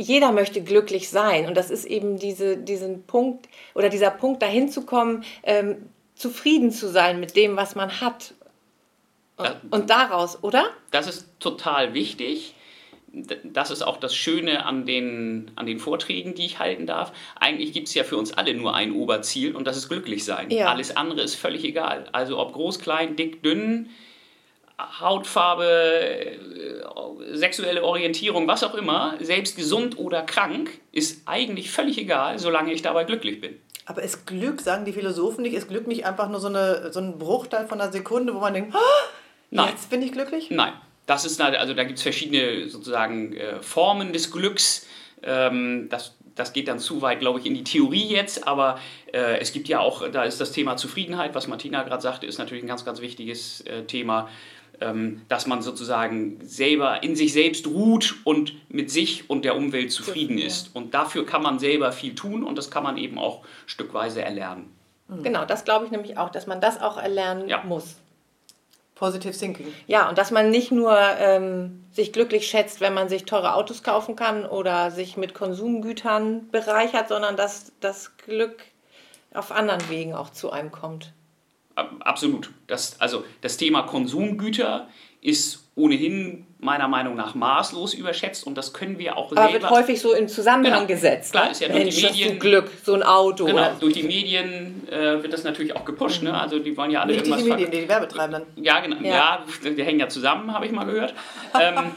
jeder 0.00 0.32
möchte 0.32 0.62
glücklich 0.62 1.08
sein. 1.08 1.46
Und 1.46 1.56
das 1.56 1.70
ist 1.70 1.84
eben 1.84 2.18
diese, 2.18 2.56
diesen 2.56 3.04
Punkt 3.04 3.48
oder 3.74 3.88
dieser 3.88 4.10
Punkt, 4.10 4.42
dahin 4.42 4.68
zu 4.68 4.86
kommen, 4.86 5.24
ähm, 5.42 5.76
zufrieden 6.14 6.70
zu 6.70 6.88
sein 6.88 7.20
mit 7.20 7.36
dem, 7.36 7.56
was 7.56 7.74
man 7.74 8.00
hat. 8.00 8.34
Und, 9.36 9.56
und 9.70 9.90
daraus, 9.90 10.42
oder? 10.42 10.70
Das 10.90 11.06
ist 11.06 11.26
total 11.40 11.94
wichtig. 11.94 12.54
Das 13.42 13.70
ist 13.70 13.82
auch 13.82 13.96
das 13.96 14.14
Schöne 14.14 14.64
an 14.66 14.86
den, 14.86 15.50
an 15.56 15.66
den 15.66 15.80
Vorträgen, 15.80 16.34
die 16.34 16.44
ich 16.44 16.58
halten 16.60 16.86
darf. 16.86 17.12
Eigentlich 17.34 17.72
gibt 17.72 17.88
es 17.88 17.94
ja 17.94 18.04
für 18.04 18.16
uns 18.16 18.32
alle 18.32 18.54
nur 18.54 18.74
ein 18.74 18.92
Oberziel 18.92 19.56
und 19.56 19.66
das 19.66 19.76
ist 19.76 19.88
glücklich 19.88 20.24
sein. 20.24 20.50
Ja. 20.50 20.66
Alles 20.66 20.96
andere 20.96 21.22
ist 21.22 21.34
völlig 21.34 21.64
egal. 21.64 22.04
Also 22.12 22.38
ob 22.38 22.52
groß, 22.52 22.78
klein, 22.78 23.16
dick, 23.16 23.42
dünn, 23.42 23.90
Hautfarbe, 25.00 25.64
äh, 25.64 27.36
sexuelle 27.36 27.82
Orientierung, 27.82 28.46
was 28.48 28.64
auch 28.64 28.74
immer, 28.74 29.14
selbst 29.20 29.56
gesund 29.56 29.98
oder 29.98 30.22
krank, 30.22 30.70
ist 30.92 31.22
eigentlich 31.26 31.70
völlig 31.70 31.98
egal, 31.98 32.38
solange 32.38 32.72
ich 32.72 32.82
dabei 32.82 33.04
glücklich 33.04 33.40
bin. 33.40 33.56
Aber 33.86 34.02
ist 34.02 34.26
Glück, 34.26 34.60
sagen 34.60 34.84
die 34.84 34.92
Philosophen 34.92 35.42
nicht, 35.42 35.54
ist 35.54 35.68
Glück 35.68 35.86
nicht 35.86 36.06
einfach 36.06 36.28
nur 36.28 36.40
so, 36.40 36.48
eine, 36.48 36.92
so 36.92 37.00
ein 37.00 37.18
Bruchteil 37.18 37.66
von 37.66 37.80
einer 37.80 37.90
Sekunde, 37.90 38.34
wo 38.34 38.38
man 38.38 38.54
denkt, 38.54 38.74
oh, 38.74 39.62
jetzt 39.62 39.90
bin 39.90 40.02
ich 40.02 40.12
glücklich? 40.12 40.50
Nein. 40.50 40.72
Das 41.06 41.24
ist, 41.24 41.40
also 41.40 41.74
da 41.74 41.82
gibt 41.82 41.98
es 41.98 42.04
verschiedene 42.04 42.68
sozusagen 42.68 43.32
äh, 43.32 43.60
Formen 43.62 44.12
des 44.12 44.30
Glücks. 44.30 44.86
Ähm, 45.24 45.88
das, 45.90 46.14
das 46.36 46.52
geht 46.52 46.68
dann 46.68 46.78
zu 46.78 47.02
weit, 47.02 47.18
glaube 47.18 47.40
ich, 47.40 47.46
in 47.46 47.54
die 47.54 47.64
Theorie 47.64 48.06
jetzt, 48.06 48.46
aber 48.46 48.78
äh, 49.12 49.38
es 49.40 49.52
gibt 49.52 49.66
ja 49.66 49.80
auch, 49.80 50.08
da 50.08 50.22
ist 50.22 50.40
das 50.40 50.52
Thema 50.52 50.76
Zufriedenheit, 50.76 51.34
was 51.34 51.48
Martina 51.48 51.82
gerade 51.82 52.00
sagte, 52.00 52.26
ist 52.26 52.38
natürlich 52.38 52.62
ein 52.62 52.68
ganz, 52.68 52.84
ganz 52.84 53.00
wichtiges 53.00 53.62
äh, 53.62 53.82
Thema. 53.84 54.28
Ähm, 54.80 55.22
dass 55.28 55.46
man 55.46 55.60
sozusagen 55.60 56.38
selber 56.42 57.02
in 57.02 57.14
sich 57.14 57.34
selbst 57.34 57.66
ruht 57.66 58.16
und 58.24 58.54
mit 58.70 58.90
sich 58.90 59.28
und 59.28 59.44
der 59.44 59.54
Umwelt 59.54 59.92
zufrieden 59.92 60.38
ist. 60.38 60.74
Und 60.74 60.94
dafür 60.94 61.26
kann 61.26 61.42
man 61.42 61.58
selber 61.58 61.92
viel 61.92 62.14
tun 62.14 62.42
und 62.42 62.56
das 62.56 62.70
kann 62.70 62.82
man 62.82 62.96
eben 62.96 63.18
auch 63.18 63.44
stückweise 63.66 64.22
erlernen. 64.22 64.74
Mhm. 65.08 65.22
Genau, 65.22 65.44
das 65.44 65.64
glaube 65.64 65.84
ich 65.84 65.90
nämlich 65.90 66.16
auch, 66.16 66.30
dass 66.30 66.46
man 66.46 66.62
das 66.62 66.80
auch 66.80 66.96
erlernen 66.96 67.48
ja. 67.48 67.62
muss. 67.62 67.96
Positive 68.94 69.32
Thinking. 69.32 69.66
Ja, 69.86 70.08
und 70.08 70.18
dass 70.18 70.30
man 70.30 70.50
nicht 70.50 70.72
nur 70.72 70.96
ähm, 71.18 71.84
sich 71.90 72.12
glücklich 72.12 72.46
schätzt, 72.46 72.80
wenn 72.80 72.92
man 72.92 73.08
sich 73.08 73.24
teure 73.24 73.54
Autos 73.54 73.82
kaufen 73.82 74.14
kann 74.14 74.44
oder 74.44 74.90
sich 74.90 75.16
mit 75.16 75.34
Konsumgütern 75.34 76.50
bereichert, 76.50 77.08
sondern 77.08 77.36
dass 77.36 77.72
das 77.80 78.16
Glück 78.18 78.62
auf 79.32 79.52
anderen 79.52 79.88
Wegen 79.88 80.14
auch 80.14 80.30
zu 80.30 80.50
einem 80.50 80.70
kommt. 80.70 81.12
Absolut. 82.00 82.50
Das, 82.66 83.00
also 83.00 83.24
das 83.40 83.56
Thema 83.56 83.82
Konsumgüter 83.82 84.88
ist 85.20 85.69
ohnehin 85.80 86.46
meiner 86.58 86.88
Meinung 86.88 87.16
nach 87.16 87.34
maßlos 87.34 87.94
überschätzt 87.94 88.46
und 88.46 88.56
das 88.58 88.74
können 88.74 88.98
wir 88.98 89.16
auch 89.16 89.32
Aber 89.32 89.48
selber... 89.48 89.62
wird 89.62 89.70
häufig 89.70 90.00
so 90.00 90.12
in 90.12 90.28
Zusammenhang 90.28 90.86
genau. 90.86 90.86
gesetzt. 90.86 91.32
Klar, 91.32 91.50
ist 91.50 91.60
ja 91.62 91.68
durch 91.68 91.84
Mensch, 91.84 91.96
die 91.96 92.06
Medien... 92.06 92.38
Glück, 92.38 92.70
so 92.84 92.94
ein 92.94 93.02
Auto. 93.02 93.46
Genau, 93.46 93.58
oder? 93.58 93.76
durch 93.80 93.94
die 93.94 94.02
Medien 94.02 94.86
äh, 94.90 95.22
wird 95.22 95.32
das 95.32 95.42
natürlich 95.44 95.74
auch 95.74 95.86
gepusht. 95.86 96.22
Ne? 96.22 96.38
Also 96.38 96.58
die 96.58 96.76
wollen 96.76 96.90
ja 96.90 97.00
alle 97.00 97.12
Nicht 97.12 97.26
irgendwas... 97.26 97.44
die 97.44 97.50
Medien, 97.50 97.70
die, 97.70 97.80
die 97.80 97.88
Werbetreibenden. 97.88 98.42
Ja, 98.56 98.80
genau. 98.80 98.96
Ja. 99.00 99.44
ja, 99.64 99.70
die 99.70 99.82
hängen 99.82 100.00
ja 100.00 100.08
zusammen, 100.08 100.52
habe 100.52 100.66
ich 100.66 100.72
mal 100.72 100.84
gehört. 100.84 101.14
ähm, 101.58 101.92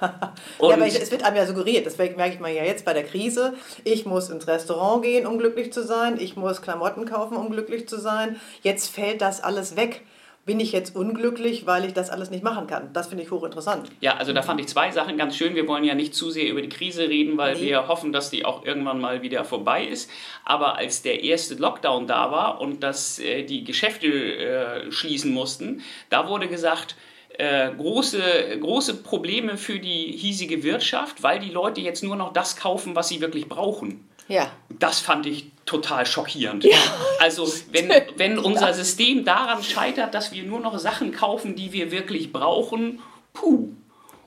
ja, 0.00 0.32
aber 0.60 0.86
ich, 0.86 1.00
es 1.00 1.10
wird 1.10 1.24
einem 1.24 1.36
ja 1.36 1.46
suggeriert, 1.46 1.84
das 1.84 1.98
merke 1.98 2.32
ich 2.32 2.40
mal 2.40 2.52
ja 2.52 2.64
jetzt 2.64 2.84
bei 2.84 2.92
der 2.92 3.02
Krise. 3.02 3.54
Ich 3.82 4.06
muss 4.06 4.30
ins 4.30 4.46
Restaurant 4.46 5.02
gehen, 5.02 5.26
um 5.26 5.38
glücklich 5.38 5.72
zu 5.72 5.82
sein. 5.82 6.16
Ich 6.20 6.36
muss 6.36 6.62
Klamotten 6.62 7.06
kaufen, 7.06 7.36
um 7.36 7.50
glücklich 7.50 7.88
zu 7.88 7.98
sein. 7.98 8.40
Jetzt 8.62 8.94
fällt 8.94 9.20
das 9.20 9.42
alles 9.42 9.74
weg 9.74 10.02
bin 10.50 10.58
ich 10.58 10.72
jetzt 10.72 10.96
unglücklich, 10.96 11.64
weil 11.64 11.84
ich 11.84 11.92
das 11.92 12.10
alles 12.10 12.28
nicht 12.28 12.42
machen 12.42 12.66
kann? 12.66 12.92
Das 12.92 13.06
finde 13.06 13.22
ich 13.22 13.30
hochinteressant. 13.30 13.88
Ja, 14.00 14.16
also 14.16 14.32
da 14.32 14.42
fand 14.42 14.58
ich 14.58 14.66
zwei 14.66 14.90
Sachen 14.90 15.16
ganz 15.16 15.36
schön. 15.36 15.54
Wir 15.54 15.68
wollen 15.68 15.84
ja 15.84 15.94
nicht 15.94 16.12
zu 16.12 16.28
sehr 16.28 16.48
über 16.48 16.60
die 16.60 16.68
Krise 16.68 17.08
reden, 17.08 17.38
weil 17.38 17.54
nee. 17.54 17.66
wir 17.66 17.86
hoffen, 17.86 18.12
dass 18.12 18.30
die 18.30 18.44
auch 18.44 18.64
irgendwann 18.64 19.00
mal 19.00 19.22
wieder 19.22 19.44
vorbei 19.44 19.84
ist. 19.84 20.10
Aber 20.44 20.76
als 20.76 21.02
der 21.02 21.22
erste 21.22 21.54
Lockdown 21.54 22.08
da 22.08 22.32
war 22.32 22.60
und 22.60 22.82
dass 22.82 23.20
äh, 23.20 23.44
die 23.44 23.62
Geschäfte 23.62 24.08
äh, 24.08 24.90
schließen 24.90 25.32
mussten, 25.32 25.84
da 26.08 26.26
wurde 26.26 26.48
gesagt, 26.48 26.96
äh, 27.38 27.70
große, 27.70 28.58
große 28.60 29.04
Probleme 29.04 29.56
für 29.56 29.78
die 29.78 30.16
hiesige 30.18 30.64
Wirtschaft, 30.64 31.22
weil 31.22 31.38
die 31.38 31.50
Leute 31.50 31.80
jetzt 31.80 32.02
nur 32.02 32.16
noch 32.16 32.32
das 32.32 32.56
kaufen, 32.56 32.96
was 32.96 33.06
sie 33.06 33.20
wirklich 33.20 33.48
brauchen. 33.48 34.04
Ja. 34.26 34.50
Das 34.68 34.98
fand 34.98 35.26
ich 35.26 35.52
total 35.70 36.04
schockierend. 36.04 36.64
Ja. 36.64 36.76
Also 37.20 37.46
wenn, 37.70 37.90
wenn 38.16 38.38
unser 38.38 38.74
System 38.74 39.24
daran 39.24 39.62
scheitert, 39.62 40.14
dass 40.14 40.32
wir 40.32 40.42
nur 40.42 40.60
noch 40.60 40.78
Sachen 40.78 41.12
kaufen, 41.12 41.54
die 41.54 41.72
wir 41.72 41.92
wirklich 41.92 42.32
brauchen, 42.32 43.00
puh. 43.32 43.68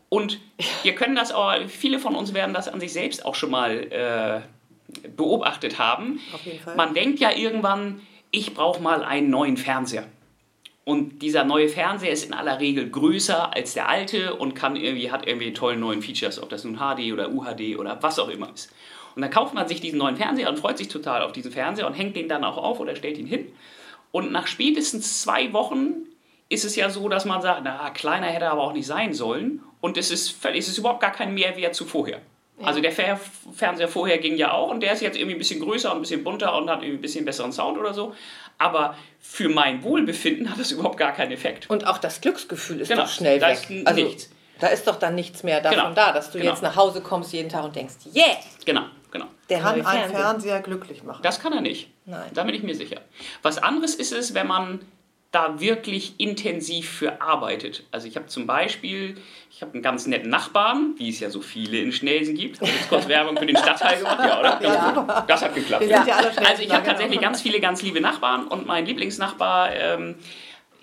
Und 0.08 0.40
wir 0.84 0.96
können 0.96 1.16
das 1.16 1.32
auch, 1.32 1.54
viele 1.68 2.00
von 2.00 2.16
uns 2.16 2.34
werden 2.34 2.54
das 2.54 2.68
an 2.68 2.80
sich 2.80 2.94
selbst 2.94 3.26
auch 3.26 3.36
schon 3.36 3.50
mal 3.50 3.72
äh, 3.92 5.10
beobachtet 5.10 5.80
haben. 5.80 6.22
Auf 6.34 6.46
jeden 6.46 6.60
Fall. 6.60 6.76
Man 6.76 6.94
denkt 6.94 7.20
ja 7.20 7.32
irgendwann, 7.32 8.02
ich 8.32 8.54
brauche 8.54 8.82
mal 8.82 9.04
einen 9.04 9.30
neuen 9.30 9.58
Fernseher. 9.58 10.06
Und 10.86 11.22
dieser 11.22 11.46
neue 11.46 11.68
Fernseher 11.68 12.12
ist 12.12 12.26
in 12.26 12.34
aller 12.34 12.60
Regel 12.60 12.90
größer 12.90 13.56
als 13.56 13.74
der 13.74 13.90
alte 13.90 14.36
und 14.36 14.54
kann 14.54 14.76
irgendwie, 14.76 15.12
hat 15.12 15.26
irgendwie 15.26 15.54
tolle 15.54 15.78
neuen 15.78 16.02
Features, 16.02 16.42
ob 16.42 16.50
das 16.50 16.64
nun 16.64 16.78
HD 16.78 17.12
oder 17.12 17.32
UHD 17.32 17.78
oder 17.78 17.98
was 18.02 18.20
auch 18.20 18.30
immer 18.30 18.50
ist. 18.54 18.70
Und 19.16 19.22
dann 19.22 19.32
kauft 19.32 19.54
man 19.54 19.68
sich 19.68 19.82
diesen 19.82 20.00
neuen 20.00 20.18
Fernseher 20.18 20.50
und 20.50 20.58
freut 20.58 20.78
sich 20.78 20.88
total 20.88 21.22
auf 21.22 21.32
diesen 21.32 21.52
Fernseher 21.52 21.88
und 21.88 21.94
hängt 21.94 22.16
den 22.16 22.28
dann 22.28 22.44
auch 22.44 22.58
auf 22.58 22.80
oder 22.80 22.96
stellt 22.96 23.18
ihn 23.18 23.28
hin. 23.28 23.52
Und 24.12 24.32
nach 24.32 24.48
spätestens 24.48 25.22
zwei 25.22 25.54
Wochen 25.54 26.08
ist 26.50 26.66
es 26.66 26.76
ja 26.76 26.90
so, 26.90 27.10
dass 27.10 27.26
man 27.26 27.42
sagt, 27.42 27.62
na, 27.64 27.90
kleiner 27.90 28.28
hätte 28.28 28.46
er 28.46 28.52
aber 28.52 28.62
auch 28.62 28.74
nicht 28.74 28.86
sein 28.86 29.14
sollen. 29.14 29.62
Und 29.82 29.98
es 29.98 30.12
ist, 30.12 30.30
völlig, 30.30 30.60
es 30.60 30.68
ist 30.68 30.78
überhaupt 30.78 31.02
gar 31.02 31.12
kein 31.12 31.34
Mehrwert 31.34 31.76
zu 31.76 31.86
vorher. 31.86 32.22
Ja. 32.60 32.68
Also 32.68 32.80
der 32.80 32.92
Fernseher 32.92 33.88
vorher 33.88 34.20
ging 34.20 34.38
ja 34.38 34.54
auch 34.54 34.70
und 34.70 34.82
der 34.82 34.94
ist 34.94 35.02
jetzt 35.02 35.18
irgendwie 35.18 35.36
ein 35.36 35.40
bisschen 35.40 35.60
größer 35.60 35.90
und 35.90 35.98
ein 35.98 36.02
bisschen 36.02 36.24
bunter 36.24 36.56
und 36.56 36.70
hat 36.70 36.84
irgendwie 36.84 37.00
ein 37.00 37.02
bisschen 37.02 37.26
besseren 37.26 37.52
Sound 37.52 37.78
oder 37.78 37.94
so. 37.94 38.14
Aber 38.60 38.96
für 39.20 39.50
mein 39.50 39.84
Wohlbefinden 39.84 40.52
hat 40.52 40.60
das 40.60 40.72
überhaupt 40.72 40.98
gar 40.98 41.12
keinen 41.14 41.32
Effekt. 41.32 41.70
Und 41.70 41.88
auch 41.88 41.98
das 41.98 42.22
Glücksgefühl 42.22 42.82
ist 42.82 42.90
genau, 42.90 43.02
doch 43.02 43.10
schnell 43.10 43.40
da 43.40 43.50
weg. 43.50 43.70
Ist 43.70 43.88
also, 43.88 44.04
nichts. 44.04 44.30
Da 44.60 44.68
ist 44.68 44.88
doch 44.88 44.98
dann 44.98 45.16
nichts 45.16 45.42
mehr 45.44 45.60
davon 45.60 45.80
genau. 45.80 45.94
da, 45.94 46.12
dass 46.12 46.32
du 46.32 46.38
genau. 46.38 46.52
jetzt 46.52 46.62
nach 46.62 46.76
Hause 46.76 47.02
kommst 47.02 47.34
jeden 47.34 47.50
Tag 47.50 47.64
und 47.64 47.76
denkst, 47.76 47.96
yeah! 48.16 48.38
Genau. 48.66 48.84
Genau. 49.58 49.74
Der 49.74 49.84
kann 49.84 49.86
ein 49.86 50.10
Fernseher 50.10 50.62
glücklich 50.62 51.04
machen. 51.04 51.22
Das 51.24 51.40
kann 51.40 51.54
er 51.54 51.62
nicht. 51.62 51.90
Nein. 52.06 52.30
Da 52.34 52.44
bin 52.44 52.56
ich 52.56 52.64
mir 52.64 52.76
sicher. 52.76 53.02
Was 53.42 53.58
anderes 53.58 53.96
ist 53.96 54.12
es, 54.12 54.34
wenn 54.34 54.48
man 54.48 54.80
da 55.34 55.60
wirklich 55.60 56.14
intensiv 56.20 56.88
für 56.88 57.20
arbeitet. 57.20 57.84
Also 57.92 58.08
ich 58.08 58.16
habe 58.16 58.28
zum 58.28 58.46
Beispiel, 58.46 59.18
ich 59.50 59.64
habe 59.64 59.74
einen 59.74 59.82
ganz 59.82 60.06
netten 60.06 60.30
Nachbarn, 60.30 60.94
wie 60.98 61.10
es 61.10 61.20
ja 61.20 61.32
so 61.32 61.42
viele 61.42 61.80
in 61.80 61.92
Schnelsen 61.92 62.36
gibt. 62.36 62.62
Habe 62.62 62.70
jetzt 62.70 62.88
kurz 62.88 63.08
Werbung 63.08 63.36
für 63.36 63.48
den 63.48 63.58
Stadtteil 63.58 63.98
gemacht, 63.98 64.20
ja, 64.20 64.40
oder? 64.40 64.62
Ja. 64.62 65.26
Das 65.28 65.42
hat 65.42 65.56
geklappt. 65.56 65.88
Ja. 65.88 66.06
Also 66.46 66.62
ich 66.62 66.70
habe 66.72 66.86
tatsächlich 66.86 67.20
ganz 67.20 67.42
viele 67.42 67.60
ganz 67.60 67.82
liebe 67.82 68.00
Nachbarn 68.00 68.48
und 68.48 68.68
mein 68.68 68.86
Lieblingsnachbar 68.86 69.72
ähm, 69.74 70.16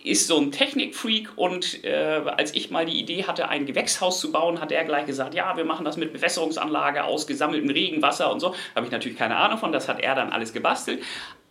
ist 0.02 0.26
so 0.26 0.38
ein 0.38 0.50
Technikfreak 0.50 1.30
und 1.36 1.84
äh, 1.84 2.22
als 2.36 2.54
ich 2.54 2.70
mal 2.70 2.86
die 2.86 2.98
Idee 2.98 3.24
hatte, 3.24 3.48
ein 3.48 3.66
Gewächshaus 3.66 4.20
zu 4.20 4.32
bauen, 4.32 4.60
hat 4.60 4.72
er 4.72 4.84
gleich 4.84 5.06
gesagt, 5.06 5.34
ja, 5.34 5.56
wir 5.56 5.64
machen 5.64 5.84
das 5.84 5.96
mit 5.96 6.12
Bewässerungsanlage 6.12 7.04
aus 7.04 7.26
gesammeltem 7.26 7.70
Regenwasser 7.70 8.32
und 8.32 8.40
so. 8.40 8.54
Habe 8.74 8.86
ich 8.86 8.92
natürlich 8.92 9.18
keine 9.18 9.36
Ahnung 9.36 9.58
von, 9.58 9.72
das 9.72 9.88
hat 9.88 10.00
er 10.00 10.14
dann 10.14 10.30
alles 10.30 10.52
gebastelt. 10.52 11.02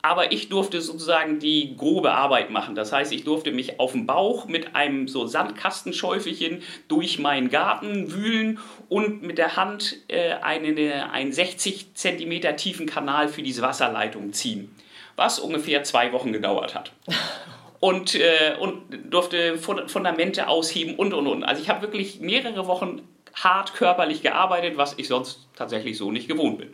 Aber 0.01 0.31
ich 0.31 0.47
durfte 0.47 0.81
sozusagen 0.81 1.39
die 1.39 1.75
grobe 1.75 2.13
Arbeit 2.13 2.51
machen. 2.51 2.73
Das 2.73 2.93
heißt, 2.93 3.11
ich 3.11 3.25
durfte 3.25 3.51
mich 3.51 3.81
auf 3.81 3.91
dem 3.91 4.05
Bauch 4.05 4.47
mit 4.47 4.73
einem 4.73 5.09
so 5.09 5.27
Sandkastenschäufelchen 5.27 6.63
durch 6.87 7.19
meinen 7.19 7.49
Garten 7.49 8.13
wühlen 8.13 8.59
und 8.87 9.21
mit 9.23 9.37
der 9.37 9.57
Hand 9.57 9.97
äh, 10.07 10.35
eine, 10.35 11.11
einen 11.11 11.33
60 11.33 11.93
cm 11.93 12.55
tiefen 12.55 12.85
Kanal 12.85 13.27
für 13.27 13.43
diese 13.43 13.61
Wasserleitung 13.61 14.31
ziehen. 14.31 14.73
Was 15.17 15.37
ungefähr 15.37 15.83
zwei 15.83 16.13
Wochen 16.13 16.31
gedauert 16.31 16.75
hat. 16.75 16.93
Und, 17.79 18.15
äh, 18.15 18.55
und 18.59 18.81
durfte 19.09 19.57
Fundamente 19.57 20.49
ausheben 20.49 20.95
und 20.95 21.13
und 21.13 21.27
und. 21.27 21.43
Also 21.43 21.61
ich 21.61 21.69
habe 21.69 21.81
wirklich 21.81 22.19
mehrere 22.19 22.67
Wochen 22.67 23.01
hart 23.35 23.73
körperlich 23.73 24.21
gearbeitet, 24.21 24.77
was 24.77 24.95
ich 24.97 25.07
sonst 25.07 25.47
tatsächlich 25.55 25.97
so 25.97 26.11
nicht 26.11 26.27
gewohnt 26.27 26.57
bin. 26.57 26.73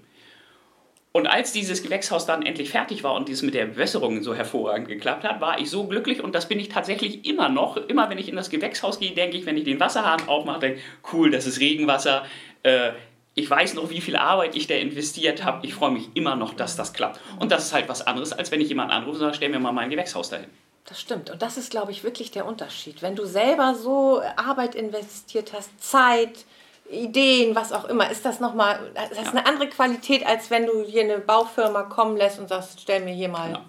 Und 1.15 1.27
als 1.27 1.53
dieses 1.53 1.81
Gewächshaus 1.81 2.25
dann 2.25 2.41
endlich 2.45 2.69
fertig 2.69 3.05
war 3.05 3.13
und 3.13 3.29
dieses 3.29 3.41
mit 3.41 3.53
der 3.53 3.67
Bewässerung 3.67 4.21
so 4.21 4.35
hervorragend 4.35 4.89
geklappt 4.89 5.23
hat, 5.23 5.39
war 5.39 5.61
ich 5.61 5.69
so 5.69 5.87
glücklich 5.87 6.21
und 6.21 6.35
das 6.35 6.49
bin 6.49 6.59
ich 6.59 6.67
tatsächlich 6.67 7.25
immer 7.25 7.47
noch. 7.47 7.77
Immer 7.77 8.09
wenn 8.09 8.17
ich 8.17 8.27
in 8.27 8.35
das 8.35 8.49
Gewächshaus 8.49 8.99
gehe, 8.99 9.11
denke 9.11 9.37
ich, 9.37 9.45
wenn 9.45 9.55
ich 9.55 9.63
den 9.63 9.79
Wasserhahn 9.79 10.27
aufmache, 10.27 10.59
denke 10.59 10.81
cool, 11.13 11.31
das 11.31 11.45
ist 11.45 11.61
Regenwasser. 11.61 12.25
Äh, 12.63 12.91
ich 13.33 13.49
weiß 13.49 13.75
noch, 13.75 13.89
wie 13.89 14.01
viel 14.01 14.17
Arbeit 14.17 14.57
ich 14.57 14.67
da 14.67 14.75
investiert 14.75 15.45
habe. 15.45 15.65
Ich 15.65 15.73
freue 15.73 15.91
mich 15.91 16.09
immer 16.15 16.35
noch, 16.35 16.53
dass 16.53 16.75
das 16.75 16.91
klappt. 16.91 17.21
Und 17.39 17.49
das 17.49 17.63
ist 17.63 17.73
halt 17.73 17.87
was 17.87 18.05
anderes, 18.05 18.33
als 18.33 18.51
wenn 18.51 18.59
ich 18.59 18.67
jemanden 18.67 18.91
anrufe 18.91 19.11
und 19.11 19.19
sage, 19.19 19.35
stell 19.35 19.47
mir 19.47 19.59
mal 19.59 19.71
mein 19.71 19.89
Gewächshaus 19.89 20.29
dahin. 20.29 20.49
Das 20.87 21.01
stimmt. 21.01 21.31
Und 21.31 21.41
das 21.41 21.57
ist, 21.57 21.71
glaube 21.71 21.91
ich, 21.91 22.03
wirklich 22.03 22.29
der 22.31 22.45
Unterschied. 22.45 23.01
Wenn 23.01 23.15
du 23.15 23.25
selber 23.25 23.73
so 23.73 24.21
Arbeit 24.35 24.75
investiert 24.75 25.51
hast, 25.53 25.69
Zeit, 25.83 26.45
Ideen, 26.89 27.55
was 27.55 27.71
auch 27.71 27.85
immer, 27.85 28.11
ist 28.11 28.23
das 28.23 28.39
nochmal, 28.39 28.91
das 28.93 29.11
ist 29.11 29.25
ja. 29.25 29.31
eine 29.31 29.45
andere 29.47 29.67
Qualität, 29.69 30.25
als 30.25 30.51
wenn 30.51 30.67
du 30.67 30.83
hier 30.83 31.03
eine 31.03 31.17
Baufirma 31.17 31.83
kommen 31.83 32.15
lässt 32.15 32.37
und 32.37 32.49
sagst, 32.49 32.81
stell 32.81 33.01
mir 33.01 33.13
hier 33.13 33.29
mal. 33.29 33.51
Ja. 33.51 33.65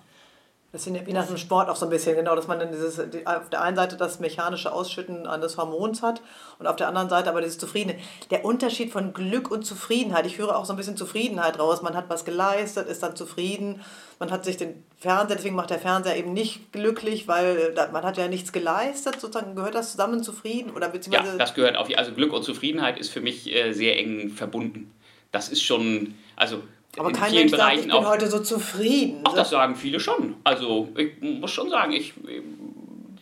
Das 0.76 0.86
wie 0.86 1.12
nach 1.14 1.26
dem 1.26 1.38
Sport 1.38 1.70
auch 1.70 1.76
so 1.76 1.86
ein 1.86 1.90
bisschen, 1.90 2.16
genau, 2.16 2.36
dass 2.36 2.48
man 2.48 2.58
dann 2.58 2.70
dieses, 2.70 3.00
auf 3.24 3.48
der 3.50 3.62
einen 3.62 3.76
Seite 3.76 3.96
das 3.96 4.20
mechanische 4.20 4.70
Ausschütten 4.70 5.26
eines 5.26 5.56
Hormons 5.56 6.02
hat 6.02 6.20
und 6.58 6.66
auf 6.66 6.76
der 6.76 6.88
anderen 6.88 7.08
Seite 7.08 7.30
aber 7.30 7.40
dieses 7.40 7.56
Zufriedene. 7.56 7.98
Der 8.30 8.44
Unterschied 8.44 8.92
von 8.92 9.14
Glück 9.14 9.50
und 9.50 9.64
Zufriedenheit, 9.64 10.26
ich 10.26 10.36
höre 10.36 10.54
auch 10.54 10.66
so 10.66 10.74
ein 10.74 10.76
bisschen 10.76 10.98
Zufriedenheit 10.98 11.58
raus. 11.58 11.80
Man 11.80 11.96
hat 11.96 12.10
was 12.10 12.26
geleistet, 12.26 12.88
ist 12.88 13.02
dann 13.02 13.16
zufrieden. 13.16 13.80
Man 14.18 14.30
hat 14.30 14.44
sich 14.44 14.58
den 14.58 14.84
Fernseher, 14.98 15.36
deswegen 15.36 15.56
macht 15.56 15.70
der 15.70 15.78
Fernseher 15.78 16.16
eben 16.16 16.34
nicht 16.34 16.72
glücklich, 16.72 17.26
weil 17.26 17.74
man 17.90 18.04
hat 18.04 18.18
ja 18.18 18.28
nichts 18.28 18.52
geleistet, 18.52 19.18
sozusagen 19.18 19.56
gehört 19.56 19.74
das 19.74 19.92
zusammen 19.92 20.22
zufrieden 20.22 20.72
oder 20.72 20.90
beziehungsweise... 20.90 21.32
Ja, 21.32 21.38
das 21.38 21.54
gehört 21.54 21.76
auf, 21.76 21.88
also 21.96 22.12
Glück 22.12 22.34
und 22.34 22.42
Zufriedenheit 22.42 22.98
ist 22.98 23.10
für 23.10 23.22
mich 23.22 23.50
äh, 23.54 23.72
sehr 23.72 23.98
eng 23.98 24.28
verbunden. 24.28 24.92
Das 25.32 25.48
ist 25.48 25.62
schon, 25.62 26.14
also 26.36 26.62
aber 26.98 27.12
kein 27.12 27.34
Mensch 27.34 27.52
sagt, 27.52 27.76
ich 27.76 27.82
bin 27.82 27.90
auch, 27.92 28.06
heute 28.06 28.28
so 28.28 28.40
zufrieden. 28.40 29.20
Ach, 29.24 29.34
das 29.34 29.50
sagen 29.50 29.76
viele 29.76 30.00
schon. 30.00 30.36
Also 30.44 30.88
ich 30.96 31.20
muss 31.20 31.50
schon 31.50 31.70
sagen, 31.70 31.92
ich, 31.92 32.14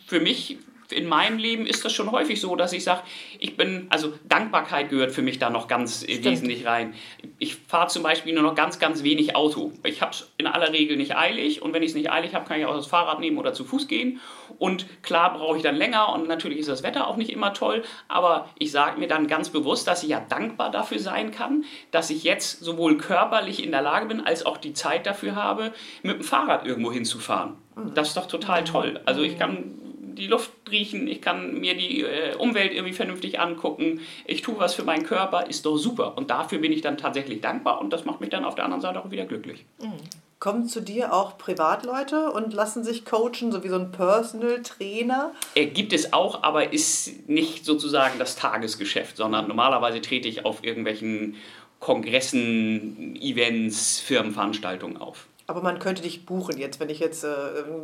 für 0.06 0.20
mich 0.20 0.58
in 0.92 1.06
meinem 1.06 1.38
Leben 1.38 1.66
ist 1.66 1.84
das 1.84 1.92
schon 1.92 2.10
häufig 2.10 2.40
so, 2.40 2.56
dass 2.56 2.72
ich 2.72 2.84
sage, 2.84 3.02
ich 3.38 3.56
bin, 3.56 3.86
also 3.90 4.12
Dankbarkeit 4.28 4.90
gehört 4.90 5.12
für 5.12 5.22
mich 5.22 5.38
da 5.38 5.50
noch 5.50 5.68
ganz 5.68 6.04
Stimmt. 6.04 6.24
wesentlich 6.24 6.66
rein. 6.66 6.94
Ich 7.38 7.56
fahre 7.56 7.88
zum 7.88 8.02
Beispiel 8.02 8.34
nur 8.34 8.42
noch 8.42 8.54
ganz, 8.54 8.78
ganz 8.78 9.02
wenig 9.02 9.36
Auto. 9.36 9.72
Ich 9.84 10.02
habe 10.02 10.12
es 10.12 10.30
in 10.38 10.46
aller 10.46 10.72
Regel 10.72 10.96
nicht 10.96 11.16
eilig 11.16 11.62
und 11.62 11.72
wenn 11.72 11.82
ich 11.82 11.90
es 11.90 11.94
nicht 11.94 12.10
eilig 12.10 12.34
habe, 12.34 12.46
kann 12.46 12.58
ich 12.58 12.66
auch 12.66 12.76
das 12.76 12.86
Fahrrad 12.86 13.20
nehmen 13.20 13.38
oder 13.38 13.52
zu 13.52 13.64
Fuß 13.64 13.88
gehen. 13.88 14.20
Und 14.58 14.86
klar 15.02 15.32
brauche 15.34 15.56
ich 15.56 15.62
dann 15.62 15.76
länger 15.76 16.12
und 16.12 16.28
natürlich 16.28 16.58
ist 16.58 16.68
das 16.68 16.82
Wetter 16.82 17.06
auch 17.06 17.16
nicht 17.16 17.30
immer 17.30 17.52
toll, 17.54 17.82
aber 18.08 18.48
ich 18.58 18.70
sage 18.70 18.98
mir 18.98 19.08
dann 19.08 19.26
ganz 19.26 19.48
bewusst, 19.50 19.86
dass 19.86 20.02
ich 20.02 20.10
ja 20.10 20.20
dankbar 20.20 20.70
dafür 20.70 20.98
sein 20.98 21.30
kann, 21.30 21.64
dass 21.90 22.10
ich 22.10 22.24
jetzt 22.24 22.60
sowohl 22.60 22.96
körperlich 22.96 23.64
in 23.64 23.70
der 23.70 23.82
Lage 23.82 24.06
bin, 24.06 24.20
als 24.20 24.46
auch 24.46 24.58
die 24.58 24.72
Zeit 24.72 25.06
dafür 25.06 25.34
habe, 25.34 25.72
mit 26.02 26.16
dem 26.16 26.22
Fahrrad 26.22 26.66
irgendwo 26.66 26.92
hinzufahren. 26.92 27.56
Mhm. 27.76 27.94
Das 27.94 28.08
ist 28.08 28.16
doch 28.16 28.26
total 28.26 28.64
toll. 28.64 29.00
Also 29.06 29.22
ich 29.22 29.38
kann 29.38 29.74
die 30.14 30.26
Luft 30.26 30.52
riechen, 30.70 31.06
ich 31.08 31.20
kann 31.20 31.60
mir 31.60 31.76
die 31.76 32.02
äh, 32.02 32.34
Umwelt 32.36 32.72
irgendwie 32.72 32.92
vernünftig 32.92 33.40
angucken, 33.40 34.00
ich 34.26 34.42
tue 34.42 34.58
was 34.58 34.74
für 34.74 34.84
meinen 34.84 35.04
Körper, 35.04 35.46
ist 35.46 35.66
doch 35.66 35.76
super. 35.76 36.16
Und 36.16 36.30
dafür 36.30 36.58
bin 36.58 36.72
ich 36.72 36.80
dann 36.80 36.96
tatsächlich 36.96 37.40
dankbar 37.40 37.80
und 37.80 37.92
das 37.92 38.04
macht 38.04 38.20
mich 38.20 38.30
dann 38.30 38.44
auf 38.44 38.54
der 38.54 38.64
anderen 38.64 38.80
Seite 38.80 39.00
auch 39.00 39.10
wieder 39.10 39.24
glücklich. 39.24 39.64
Mhm. 39.80 39.92
Kommen 40.40 40.66
zu 40.66 40.82
dir 40.82 41.14
auch 41.14 41.38
Privatleute 41.38 42.30
und 42.30 42.52
lassen 42.52 42.84
sich 42.84 43.04
coachen, 43.04 43.50
so 43.50 43.64
wie 43.64 43.68
so 43.68 43.76
ein 43.76 43.92
Personal 43.92 44.62
Trainer? 44.62 45.32
Äh, 45.54 45.66
gibt 45.66 45.92
es 45.92 46.12
auch, 46.12 46.42
aber 46.42 46.72
ist 46.72 47.28
nicht 47.28 47.64
sozusagen 47.64 48.18
das 48.18 48.36
Tagesgeschäft, 48.36 49.16
sondern 49.16 49.48
normalerweise 49.48 50.00
trete 50.00 50.28
ich 50.28 50.44
auf 50.44 50.62
irgendwelchen 50.62 51.36
Kongressen, 51.80 53.16
Events, 53.20 54.00
Firmenveranstaltungen 54.00 54.96
auf. 54.96 55.26
Aber 55.46 55.60
man 55.60 55.78
könnte 55.78 56.02
dich 56.02 56.24
buchen 56.24 56.56
jetzt, 56.56 56.80
wenn 56.80 56.88
ich 56.88 57.00
jetzt 57.00 57.22
äh, 57.22 57.28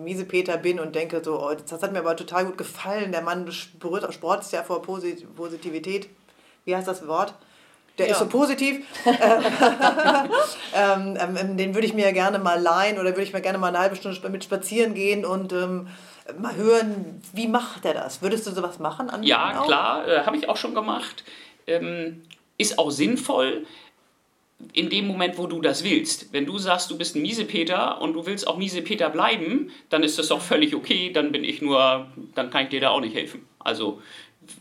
Miesepeter 0.02 0.56
bin 0.56 0.80
und 0.80 0.94
denke, 0.94 1.22
so, 1.22 1.42
oh, 1.42 1.52
das 1.54 1.82
hat 1.82 1.92
mir 1.92 1.98
aber 1.98 2.16
total 2.16 2.46
gut 2.46 2.56
gefallen. 2.56 3.12
Der 3.12 3.20
Mann 3.20 3.50
berührt, 3.78 4.12
sportzt 4.14 4.52
ja 4.52 4.62
vor 4.62 4.80
Posit 4.80 5.34
Positivität. 5.36 6.08
Wie 6.64 6.74
heißt 6.74 6.88
das 6.88 7.06
Wort? 7.06 7.34
Der 7.98 8.06
ja. 8.06 8.12
ist 8.12 8.18
so 8.18 8.26
positiv. 8.26 8.86
ähm, 10.74 11.18
ähm, 11.18 11.56
den 11.58 11.74
würde 11.74 11.86
ich 11.86 11.92
mir 11.92 12.12
gerne 12.14 12.38
mal 12.38 12.58
leihen 12.58 12.98
oder 12.98 13.10
würde 13.10 13.24
ich 13.24 13.34
mir 13.34 13.42
gerne 13.42 13.58
mal 13.58 13.68
eine 13.68 13.78
halbe 13.78 13.96
Stunde 13.96 14.26
mit 14.30 14.42
spazieren 14.42 14.94
gehen 14.94 15.26
und 15.26 15.52
ähm, 15.52 15.88
mal 16.38 16.56
hören, 16.56 17.20
wie 17.34 17.46
macht 17.46 17.84
er 17.84 17.92
das? 17.92 18.22
Würdest 18.22 18.46
du 18.46 18.52
sowas 18.52 18.78
machen? 18.78 19.10
ja, 19.22 19.62
klar, 19.66 20.08
äh, 20.08 20.24
habe 20.24 20.36
ich 20.38 20.48
auch 20.48 20.56
schon 20.56 20.74
gemacht. 20.74 21.24
Ähm, 21.66 22.22
ist 22.56 22.78
auch 22.78 22.90
sinnvoll 22.90 23.66
in 24.72 24.90
dem 24.90 25.06
Moment, 25.06 25.38
wo 25.38 25.46
du 25.46 25.60
das 25.60 25.84
willst. 25.84 26.32
Wenn 26.32 26.46
du 26.46 26.58
sagst, 26.58 26.90
du 26.90 26.98
bist 26.98 27.16
ein 27.16 27.22
Miesepeter 27.22 28.00
und 28.00 28.14
du 28.14 28.26
willst 28.26 28.46
auch 28.46 28.56
Miesepeter 28.56 29.10
bleiben, 29.10 29.70
dann 29.88 30.02
ist 30.02 30.18
das 30.18 30.28
doch 30.28 30.40
völlig 30.40 30.74
okay, 30.74 31.10
dann 31.12 31.32
bin 31.32 31.44
ich 31.44 31.62
nur, 31.62 32.06
dann 32.34 32.50
kann 32.50 32.64
ich 32.64 32.68
dir 32.70 32.80
da 32.80 32.90
auch 32.90 33.00
nicht 33.00 33.14
helfen. 33.14 33.46
Also, 33.58 34.00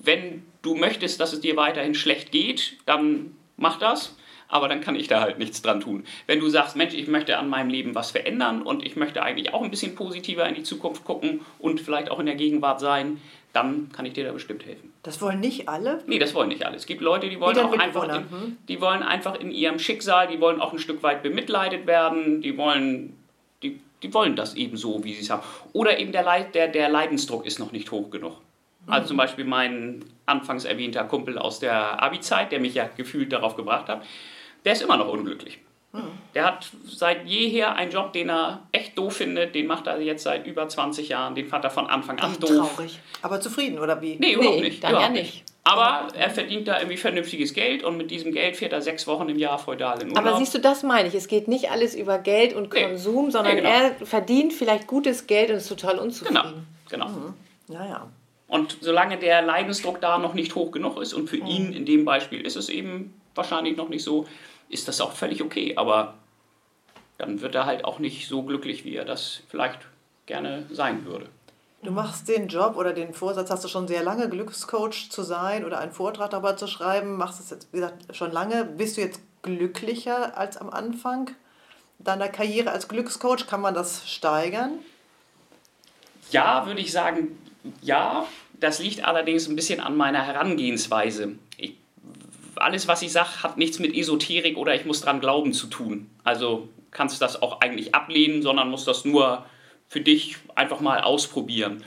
wenn 0.03 0.43
du 0.61 0.75
möchtest, 0.75 1.19
dass 1.19 1.33
es 1.33 1.41
dir 1.41 1.55
weiterhin 1.55 1.95
schlecht 1.95 2.31
geht, 2.31 2.77
dann 2.85 3.35
mach 3.57 3.79
das, 3.79 4.15
aber 4.47 4.67
dann 4.67 4.81
kann 4.81 4.95
ich 4.95 5.07
da 5.07 5.21
halt 5.21 5.37
nichts 5.37 5.61
dran 5.61 5.79
tun. 5.79 6.03
Wenn 6.25 6.39
du 6.39 6.49
sagst, 6.49 6.75
Mensch, 6.75 6.93
ich 6.95 7.07
möchte 7.07 7.37
an 7.37 7.49
meinem 7.49 7.69
Leben 7.69 7.95
was 7.95 8.11
verändern 8.11 8.61
und 8.61 8.85
ich 8.85 8.95
möchte 8.95 9.21
eigentlich 9.21 9.53
auch 9.53 9.61
ein 9.61 9.69
bisschen 9.69 9.95
positiver 9.95 10.47
in 10.49 10.55
die 10.55 10.63
Zukunft 10.63 11.05
gucken 11.05 11.41
und 11.59 11.79
vielleicht 11.79 12.09
auch 12.09 12.19
in 12.19 12.25
der 12.25 12.35
Gegenwart 12.35 12.79
sein, 12.79 13.21
dann 13.53 13.89
kann 13.91 14.05
ich 14.05 14.13
dir 14.13 14.25
da 14.25 14.31
bestimmt 14.31 14.65
helfen. 14.65 14.93
Das 15.03 15.21
wollen 15.21 15.39
nicht 15.39 15.67
alle? 15.67 16.03
Nee, 16.05 16.19
das 16.19 16.33
wollen 16.33 16.49
nicht 16.49 16.65
alle. 16.65 16.75
Es 16.75 16.85
gibt 16.85 17.01
Leute, 17.01 17.29
die 17.29 17.39
wollen 17.39 17.57
auch 17.57 17.77
einfach 17.77 18.03
in, 18.03 18.31
hm? 18.31 18.57
die 18.67 18.79
wollen 18.79 19.01
einfach 19.01 19.39
in 19.39 19.51
ihrem 19.51 19.79
Schicksal, 19.79 20.27
die 20.27 20.39
wollen 20.39 20.61
auch 20.61 20.71
ein 20.71 20.79
Stück 20.79 21.01
weit 21.01 21.23
bemitleidet 21.23 21.87
werden, 21.87 22.41
die 22.41 22.57
wollen, 22.57 23.17
die, 23.63 23.79
die 24.03 24.13
wollen 24.13 24.35
das 24.35 24.53
eben 24.53 24.77
so, 24.77 25.03
wie 25.03 25.13
sie 25.13 25.21
es 25.21 25.29
haben. 25.29 25.41
Oder 25.73 25.99
eben 25.99 26.11
der, 26.11 26.23
Leid, 26.23 26.53
der, 26.53 26.67
der 26.67 26.89
Leidensdruck 26.89 27.45
ist 27.45 27.59
noch 27.59 27.71
nicht 27.71 27.91
hoch 27.91 28.11
genug. 28.11 28.33
Mhm. 28.85 28.93
Also 28.93 29.07
zum 29.07 29.17
Beispiel 29.17 29.45
mein 29.45 30.05
anfangs 30.27 30.65
erwähnter 30.65 31.03
Kumpel 31.05 31.39
aus 31.39 31.59
der 31.59 32.01
Abi-Zeit, 32.03 32.51
der 32.51 32.59
mich 32.59 32.75
ja 32.75 32.87
gefühlt 32.95 33.33
darauf 33.33 33.55
gebracht 33.55 33.89
hat, 33.89 34.05
der 34.63 34.73
ist 34.73 34.83
immer 34.83 34.97
noch 34.97 35.07
unglücklich. 35.07 35.59
Der 36.35 36.45
hat 36.45 36.69
seit 36.85 37.25
jeher 37.25 37.75
einen 37.75 37.91
Job, 37.91 38.13
den 38.13 38.29
er 38.29 38.61
echt 38.71 38.97
doof 38.97 39.17
findet. 39.17 39.55
Den 39.55 39.65
macht 39.67 39.87
er 39.87 39.99
jetzt 39.99 40.23
seit 40.23 40.45
über 40.45 40.67
20 40.67 41.09
Jahren. 41.09 41.35
Den 41.35 41.47
fand 41.47 41.63
er 41.63 41.71
von 41.71 41.87
Anfang 41.87 42.19
an 42.19 42.31
Ach, 42.35 42.39
doof. 42.39 42.75
Traurig. 42.75 42.99
Aber 43.21 43.41
zufrieden, 43.41 43.79
oder 43.79 44.01
wie? 44.01 44.17
Nee, 44.19 44.33
überhaupt 44.33 44.57
nee, 44.57 44.61
nicht. 44.61 44.83
Dann 44.83 44.91
überhaupt 44.91 45.15
ja 45.15 45.21
nicht. 45.21 45.43
Aber 45.63 46.07
er 46.15 46.29
verdient 46.29 46.67
da 46.67 46.77
irgendwie 46.77 46.97
vernünftiges 46.97 47.53
Geld 47.53 47.83
und 47.83 47.97
mit 47.97 48.09
diesem 48.09 48.31
Geld 48.31 48.55
fährt 48.55 48.73
er 48.73 48.81
sechs 48.81 49.05
Wochen 49.07 49.29
im 49.29 49.37
Jahr 49.37 49.59
feudal 49.59 50.01
in 50.01 50.09
Urlaub. 50.09 50.25
Aber 50.25 50.37
siehst 50.37 50.55
du, 50.55 50.59
das 50.59 50.83
meine 50.83 51.07
ich. 51.07 51.15
Es 51.15 51.27
geht 51.27 51.47
nicht 51.47 51.69
alles 51.69 51.95
über 51.95 52.17
Geld 52.17 52.53
und 52.53 52.71
Konsum, 52.71 53.25
nee. 53.25 53.31
sondern 53.31 53.55
nee, 53.55 53.61
genau. 53.61 53.69
er 53.69 54.05
verdient 54.05 54.53
vielleicht 54.53 54.87
gutes 54.87 55.27
Geld 55.27 55.49
und 55.49 55.57
ist 55.57 55.67
total 55.67 55.99
unzufrieden. 55.99 56.63
Genau, 56.89 57.07
genau. 57.07 57.09
Mhm. 57.09 57.33
Ja, 57.67 57.85
ja. 57.85 58.07
Und 58.47 58.77
solange 58.81 59.17
der 59.17 59.43
Leidensdruck 59.43 60.01
da 60.01 60.17
noch 60.17 60.33
nicht 60.33 60.55
hoch 60.55 60.71
genug 60.71 60.99
ist, 60.99 61.13
und 61.13 61.29
für 61.29 61.37
mhm. 61.37 61.45
ihn 61.45 61.73
in 61.73 61.85
dem 61.85 62.03
Beispiel 62.03 62.41
ist 62.41 62.55
es 62.55 62.69
eben 62.69 63.13
wahrscheinlich 63.35 63.77
noch 63.77 63.89
nicht 63.89 64.03
so, 64.03 64.25
ist 64.69 64.87
das 64.87 65.01
auch 65.01 65.11
völlig 65.11 65.41
okay. 65.43 65.75
Aber 65.75 66.15
dann 67.17 67.41
wird 67.41 67.55
er 67.55 67.65
halt 67.65 67.83
auch 67.83 67.99
nicht 67.99 68.27
so 68.27 68.43
glücklich, 68.43 68.85
wie 68.85 68.95
er 68.95 69.05
das 69.05 69.41
vielleicht 69.49 69.81
gerne 70.25 70.65
sein 70.71 71.05
würde. 71.05 71.27
Du 71.81 71.91
machst 71.91 72.27
den 72.27 72.47
Job 72.47 72.75
oder 72.75 72.93
den 72.93 73.13
Vorsatz, 73.13 73.49
hast 73.49 73.63
du 73.63 73.69
schon 73.69 73.87
sehr 73.87 74.03
lange, 74.03 74.29
Glückscoach 74.29 75.09
zu 75.09 75.23
sein 75.23 75.63
oder 75.63 75.79
einen 75.79 75.93
Vortrag 75.93 76.29
darüber 76.29 76.57
zu 76.57 76.67
schreiben, 76.67 77.15
machst 77.15 77.39
es 77.39 77.49
jetzt, 77.49 77.69
wie 77.71 77.77
gesagt, 77.77 78.15
schon 78.15 78.31
lange. 78.31 78.65
Bist 78.65 78.97
du 78.97 79.01
jetzt 79.01 79.21
glücklicher 79.43 80.37
als 80.37 80.57
am 80.57 80.69
Anfang 80.69 81.31
deiner 81.97 82.27
Karriere 82.27 82.71
als 82.71 82.89
Glückscoach? 82.89 83.47
Kann 83.47 83.61
man 83.61 83.73
das 83.73 84.09
steigern? 84.09 84.79
Ja, 86.31 86.65
würde 86.65 86.81
ich 86.81 86.91
sagen, 86.91 87.37
ja. 87.81 88.25
Das 88.59 88.79
liegt 88.79 89.05
allerdings 89.05 89.47
ein 89.47 89.55
bisschen 89.55 89.79
an 89.79 89.95
meiner 89.95 90.21
Herangehensweise. 90.21 91.35
Alles, 92.59 92.87
was 92.87 93.01
ich 93.01 93.11
sage, 93.11 93.43
hat 93.43 93.57
nichts 93.57 93.79
mit 93.79 93.95
Esoterik 93.95 94.57
oder 94.57 94.75
ich 94.75 94.85
muss 94.85 95.01
dran 95.01 95.19
glauben 95.19 95.53
zu 95.53 95.67
tun. 95.67 96.09
Also 96.23 96.69
kannst 96.91 97.15
du 97.15 97.19
das 97.19 97.41
auch 97.41 97.61
eigentlich 97.61 97.95
ablehnen, 97.95 98.41
sondern 98.41 98.69
musst 98.69 98.87
das 98.87 99.05
nur 99.05 99.45
für 99.87 100.01
dich 100.01 100.37
einfach 100.55 100.79
mal 100.79 101.01
ausprobieren. 101.01 101.83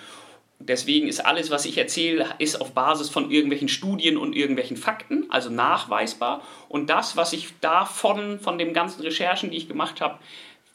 Deswegen 0.59 1.09
ist 1.09 1.25
alles, 1.25 1.50
was 1.50 1.64
ich 1.64 1.76
erzähle, 1.76 2.26
ist 2.38 2.61
auf 2.61 2.73
Basis 2.73 3.09
von 3.09 3.31
irgendwelchen 3.31 3.69
Studien 3.69 4.17
und 4.17 4.37
irgendwelchen 4.37 4.76
Fakten, 4.76 5.26
also 5.29 5.50
nachweisbar. 5.50 6.43
Und 6.69 6.88
das, 6.88 7.17
was 7.17 7.33
ich 7.33 7.49
davon, 7.61 8.38
von 8.38 8.59
den 8.59 8.73
ganzen 8.73 9.02
Recherchen, 9.02 9.50
die 9.50 9.57
ich 9.57 9.69
gemacht 9.69 10.00
habe, 10.00 10.19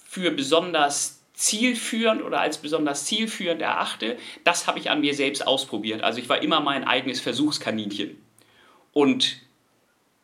für 0.06 0.32
besonders 0.32 1.22
zielführend 1.34 2.24
oder 2.24 2.42
als 2.42 2.58
besonders 2.58 3.06
zielführend 3.06 3.62
erachte, 3.62 4.18
das 4.44 4.68
habe 4.68 4.80
ich 4.80 4.89
an 4.89 5.01
mir 5.01 5.13
selbst 5.13 5.46
ausprobiert. 5.46 6.01
Also 6.01 6.20
ich 6.20 6.27
war 6.27 6.42
immer 6.42 6.60
mein 6.60 6.84
eigenes 6.84 7.22
Versuchskaninchen. 7.22 8.22
Und 8.92 9.38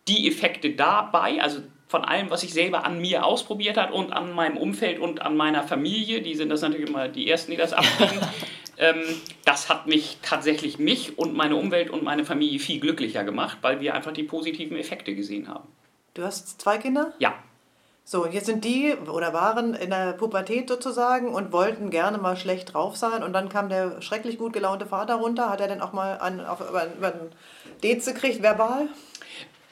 die 0.08 0.28
Effekte 0.28 0.72
dabei, 0.72 1.42
also 1.42 1.62
von 1.88 2.04
allem, 2.04 2.30
was 2.32 2.44
ich 2.44 2.54
selber 2.54 2.86
an 2.86 3.00
mir 3.00 3.26
ausprobiert 3.26 3.78
habe 3.78 3.94
und 3.94 4.14
an 4.14 4.34
meinem 4.34 4.58
Umfeld 4.58 5.00
und 5.00 5.22
an 5.22 5.38
meiner 5.38 5.64
Familie, 5.64 6.22
die 6.22 6.36
sind 6.36 6.50
das 6.50 6.62
natürlich 6.62 6.90
immer 6.90 7.08
die 7.08 7.30
Ersten, 7.30 7.52
die 7.52 7.58
das 7.58 7.74
abkriegen, 7.74 8.20
ähm, 8.78 9.04
das 9.46 9.70
hat 9.70 9.88
mich 9.88 10.18
tatsächlich 10.22 10.80
mich 10.80 11.18
und 11.18 11.36
meine 11.36 11.56
Umwelt 11.56 11.90
und 11.90 12.04
meine 12.04 12.26
Familie 12.26 12.60
viel 12.60 12.80
glücklicher 12.80 13.24
gemacht, 13.24 13.60
weil 13.62 13.80
wir 13.80 13.94
einfach 13.94 14.12
die 14.12 14.24
positiven 14.24 14.78
Effekte 14.78 15.14
gesehen 15.14 15.48
haben. 15.48 15.68
Du 16.14 16.24
hast 16.24 16.60
zwei 16.60 16.78
Kinder? 16.78 17.14
Ja. 17.20 17.34
So, 18.06 18.26
jetzt 18.26 18.48
sind 18.48 18.66
die 18.66 18.94
oder 18.96 19.32
waren 19.34 19.76
in 19.76 19.90
der 19.90 20.12
Pubertät 20.14 20.68
sozusagen 20.68 21.34
und 21.34 21.54
wollten 21.54 21.90
gerne 21.90 22.18
mal 22.18 22.36
schlecht 22.36 22.74
drauf 22.74 22.98
sein. 22.98 23.24
Und 23.24 23.32
dann 23.32 23.48
kam 23.48 23.70
der 23.70 24.02
schrecklich 24.02 24.38
gut 24.38 24.52
gelaunte 24.52 24.86
Vater 24.86 25.16
runter. 25.16 25.50
Hat 25.50 25.62
er 25.62 25.70
denn 25.70 25.80
auch 25.80 25.94
mal 25.94 26.18
einen, 26.18 26.42
auf, 26.42 26.60
über, 26.60 26.88
über 26.98 27.14
einen 27.14 27.32
Dez 27.82 28.06
gekriegt, 28.06 28.44
verbal? 28.44 28.90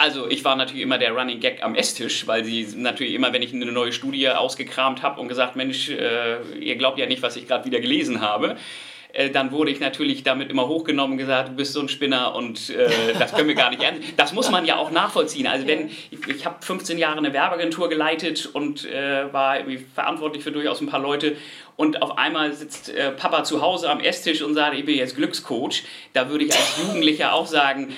Also 0.01 0.27
ich 0.27 0.43
war 0.43 0.55
natürlich 0.55 0.81
immer 0.81 0.97
der 0.97 1.11
Running 1.11 1.39
Gag 1.39 1.61
am 1.61 1.75
Esstisch, 1.75 2.25
weil 2.25 2.43
sie 2.43 2.67
natürlich 2.75 3.13
immer, 3.13 3.33
wenn 3.33 3.43
ich 3.43 3.53
eine 3.53 3.71
neue 3.71 3.91
Studie 3.91 4.27
ausgekramt 4.29 5.03
habe 5.03 5.21
und 5.21 5.27
gesagt, 5.27 5.55
Mensch, 5.55 5.91
äh, 5.91 6.41
ihr 6.59 6.75
glaubt 6.75 6.97
ja 6.97 7.05
nicht, 7.05 7.21
was 7.21 7.35
ich 7.35 7.47
gerade 7.47 7.65
wieder 7.65 7.79
gelesen 7.79 8.19
habe, 8.19 8.57
äh, 9.13 9.29
dann 9.29 9.51
wurde 9.51 9.69
ich 9.69 9.79
natürlich 9.79 10.23
damit 10.23 10.49
immer 10.49 10.67
hochgenommen 10.67 11.11
und 11.11 11.17
gesagt, 11.19 11.49
du 11.49 11.53
bist 11.53 11.73
so 11.73 11.81
ein 11.81 11.87
Spinner 11.87 12.33
und 12.33 12.71
äh, 12.71 12.89
das 13.19 13.35
können 13.35 13.47
wir 13.47 13.53
gar 13.53 13.69
nicht 13.69 13.83
ernst. 13.83 14.01
Das 14.17 14.33
muss 14.33 14.49
man 14.49 14.65
ja 14.65 14.77
auch 14.77 14.89
nachvollziehen. 14.89 15.45
Also 15.45 15.67
wenn 15.67 15.89
ich, 16.09 16.27
ich 16.27 16.45
habe 16.47 16.55
15 16.65 16.97
Jahre 16.97 17.19
eine 17.19 17.31
Werbeagentur 17.31 17.87
geleitet 17.87 18.47
und 18.51 18.85
äh, 18.85 19.31
war 19.31 19.57
verantwortlich 19.93 20.43
für 20.43 20.51
durchaus 20.51 20.81
ein 20.81 20.87
paar 20.87 21.01
Leute 21.01 21.35
und 21.75 22.01
auf 22.01 22.17
einmal 22.17 22.53
sitzt 22.53 22.89
äh, 22.89 23.11
Papa 23.11 23.43
zu 23.43 23.61
Hause 23.61 23.87
am 23.87 23.99
Esstisch 23.99 24.41
und 24.41 24.55
sagt, 24.55 24.75
ich 24.75 24.83
bin 24.83 24.97
jetzt 24.97 25.15
Glückscoach, 25.15 25.83
da 26.13 26.27
würde 26.27 26.45
ich 26.45 26.53
als 26.53 26.79
Jugendlicher 26.81 27.33
auch 27.33 27.45
sagen, 27.45 27.95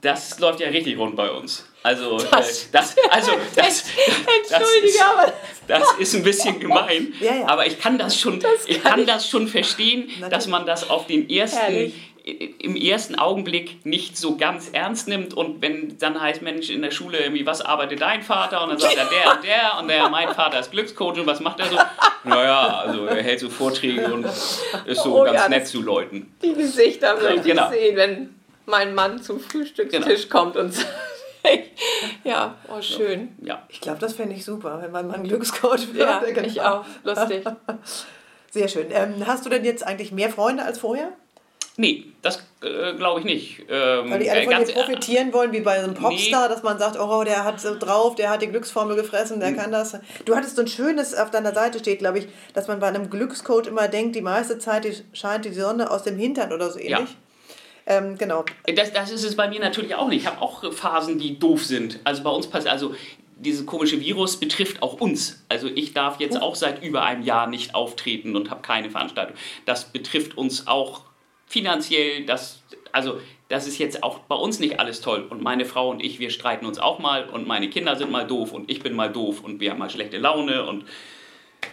das 0.00 0.38
läuft 0.38 0.60
ja 0.60 0.68
richtig 0.68 0.98
rund 0.98 1.16
bei 1.16 1.30
uns. 1.30 1.66
Also 1.82 2.18
das, 2.18 2.64
äh, 2.64 2.66
das 2.72 2.96
also 3.10 3.32
das, 3.56 3.84
Entschuldige, 4.50 5.04
aber 5.04 5.32
das 5.66 5.92
ist 5.98 6.14
ein 6.14 6.22
bisschen 6.22 6.58
gemein, 6.58 7.12
ja, 7.20 7.34
ja. 7.34 7.46
aber 7.46 7.66
ich 7.66 7.78
kann 7.78 7.98
das 7.98 8.18
schon, 8.18 8.40
das 8.40 8.50
kann 8.50 8.60
ich 8.66 8.82
kann 8.82 9.00
ich. 9.00 9.06
das 9.06 9.28
schon 9.28 9.48
verstehen, 9.48 10.06
Natürlich. 10.06 10.28
dass 10.30 10.46
man 10.46 10.66
das 10.66 10.88
auf 10.88 11.06
den 11.06 11.28
ersten 11.28 11.58
Herrlich 11.58 11.94
im 12.24 12.74
ersten 12.74 13.16
Augenblick 13.16 13.84
nicht 13.84 14.16
so 14.16 14.36
ganz 14.38 14.70
ernst 14.72 15.08
nimmt 15.08 15.34
und 15.34 15.60
wenn 15.60 15.98
dann 15.98 16.18
heißt, 16.18 16.40
Mensch, 16.40 16.70
in 16.70 16.80
der 16.80 16.90
Schule 16.90 17.18
irgendwie, 17.18 17.44
was 17.44 17.60
arbeitet 17.60 18.00
dein 18.00 18.22
Vater? 18.22 18.62
Und 18.62 18.70
dann 18.70 18.78
sagt 18.78 18.96
er, 18.96 19.04
der 19.04 19.34
und 19.34 19.44
der 19.44 19.78
und 19.78 19.88
der, 19.88 20.08
mein 20.08 20.34
Vater 20.34 20.58
ist 20.58 20.70
Glückscoach 20.70 21.18
und 21.18 21.26
was 21.26 21.40
macht 21.40 21.60
er 21.60 21.66
so? 21.66 21.76
Naja, 22.24 22.78
also 22.78 23.04
er 23.04 23.22
hält 23.22 23.40
so 23.40 23.50
Vorträge 23.50 24.06
und 24.14 24.24
ist 24.24 25.02
so 25.02 25.20
oh, 25.20 25.24
ganz 25.24 25.38
ja, 25.38 25.48
nett 25.50 25.66
zu 25.66 25.82
Leuten. 25.82 26.34
Die 26.42 26.54
Gesichter 26.54 27.20
würde 27.20 27.34
ich 27.34 27.42
genau. 27.42 27.68
sehen, 27.68 27.94
wenn 27.96 28.34
mein 28.66 28.94
Mann 28.94 29.22
zum 29.22 29.40
Frühstückstisch 29.40 30.28
genau. 30.28 30.40
kommt 30.40 30.56
und 30.56 30.72
sagt, 30.72 30.88
ja, 32.24 32.56
oh 32.68 32.80
schön. 32.80 33.36
Ja. 33.42 33.62
Ich 33.68 33.80
glaube, 33.80 33.98
das 33.98 34.14
fände 34.14 34.34
ich 34.34 34.44
super, 34.44 34.80
wenn 34.82 34.90
mein 34.90 35.06
Mann 35.06 35.24
Glückscoach 35.24 35.92
wird. 35.92 36.08
Ja, 36.08 36.20
genau. 36.20 36.46
ich 36.46 36.60
auch. 36.60 36.84
Lustig. 37.02 37.44
Sehr 38.50 38.68
schön. 38.68 38.86
Ähm, 38.90 39.26
hast 39.26 39.44
du 39.44 39.50
denn 39.50 39.64
jetzt 39.64 39.84
eigentlich 39.84 40.12
mehr 40.12 40.30
Freunde 40.30 40.64
als 40.64 40.78
vorher? 40.78 41.12
Nee, 41.76 42.04
das 42.22 42.38
äh, 42.62 42.94
glaube 42.94 43.18
ich 43.18 43.26
nicht. 43.26 43.64
Ähm, 43.68 44.08
Weil 44.08 44.20
die 44.20 44.30
alle 44.30 44.44
von 44.44 44.64
dir 44.64 44.72
profitieren 44.72 45.32
wollen, 45.32 45.50
wie 45.52 45.58
bei 45.58 45.78
so 45.78 45.84
einem 45.84 45.94
Popstar, 45.94 46.48
nee. 46.48 46.54
dass 46.54 46.62
man 46.62 46.78
sagt, 46.78 46.96
oh, 47.00 47.24
der 47.24 47.42
hat 47.42 47.60
so 47.60 47.76
drauf, 47.76 48.14
der 48.14 48.30
hat 48.30 48.42
die 48.42 48.46
Glücksformel 48.46 48.94
gefressen, 48.94 49.40
der 49.40 49.50
mhm. 49.50 49.56
kann 49.56 49.72
das. 49.72 49.98
Du 50.24 50.36
hattest 50.36 50.54
so 50.54 50.62
ein 50.62 50.68
schönes, 50.68 51.16
auf 51.16 51.32
deiner 51.32 51.52
Seite 51.52 51.80
steht, 51.80 51.98
glaube 51.98 52.20
ich, 52.20 52.28
dass 52.52 52.68
man 52.68 52.78
bei 52.78 52.86
einem 52.86 53.10
Glückscoach 53.10 53.66
immer 53.66 53.88
denkt, 53.88 54.14
die 54.14 54.20
meiste 54.20 54.60
Zeit 54.60 54.84
die 54.84 54.94
scheint 55.14 55.46
die 55.46 55.52
Sonne 55.52 55.90
aus 55.90 56.04
dem 56.04 56.16
Hintern 56.16 56.52
oder 56.52 56.70
so 56.70 56.78
ähnlich. 56.78 57.10
Ja. 57.10 57.16
Ähm, 57.86 58.16
genau. 58.16 58.44
Das, 58.74 58.92
das 58.92 59.10
ist 59.10 59.24
es 59.24 59.36
bei 59.36 59.48
mir 59.48 59.60
natürlich 59.60 59.94
auch 59.94 60.08
nicht. 60.08 60.22
Ich 60.22 60.26
habe 60.26 60.40
auch 60.40 60.72
Phasen, 60.72 61.18
die 61.18 61.38
doof 61.38 61.64
sind. 61.64 62.00
Also 62.04 62.22
bei 62.22 62.30
uns 62.30 62.46
passiert, 62.46 62.72
also 62.72 62.94
dieses 63.36 63.66
komische 63.66 64.00
Virus 64.00 64.38
betrifft 64.38 64.82
auch 64.82 65.00
uns. 65.00 65.44
Also 65.48 65.68
ich 65.68 65.92
darf 65.92 66.20
jetzt 66.20 66.40
auch 66.40 66.54
seit 66.54 66.82
über 66.82 67.02
einem 67.04 67.22
Jahr 67.22 67.46
nicht 67.46 67.74
auftreten 67.74 68.36
und 68.36 68.50
habe 68.50 68.62
keine 68.62 68.90
Veranstaltung. 68.90 69.36
Das 69.66 69.92
betrifft 69.92 70.38
uns 70.38 70.66
auch 70.66 71.02
finanziell. 71.46 72.24
Das, 72.24 72.62
also 72.92 73.20
das 73.48 73.66
ist 73.66 73.78
jetzt 73.78 74.02
auch 74.02 74.20
bei 74.20 74.36
uns 74.36 74.60
nicht 74.60 74.80
alles 74.80 75.00
toll. 75.00 75.26
Und 75.28 75.42
meine 75.42 75.64
Frau 75.64 75.90
und 75.90 76.02
ich, 76.02 76.18
wir 76.18 76.30
streiten 76.30 76.64
uns 76.64 76.78
auch 76.78 76.98
mal 76.98 77.28
und 77.28 77.46
meine 77.46 77.68
Kinder 77.68 77.96
sind 77.96 78.10
mal 78.10 78.26
doof 78.26 78.52
und 78.52 78.70
ich 78.70 78.82
bin 78.82 78.94
mal 78.94 79.12
doof 79.12 79.42
und 79.42 79.60
wir 79.60 79.70
haben 79.70 79.78
mal 79.78 79.90
schlechte 79.90 80.18
Laune 80.18 80.64
und 80.64 80.84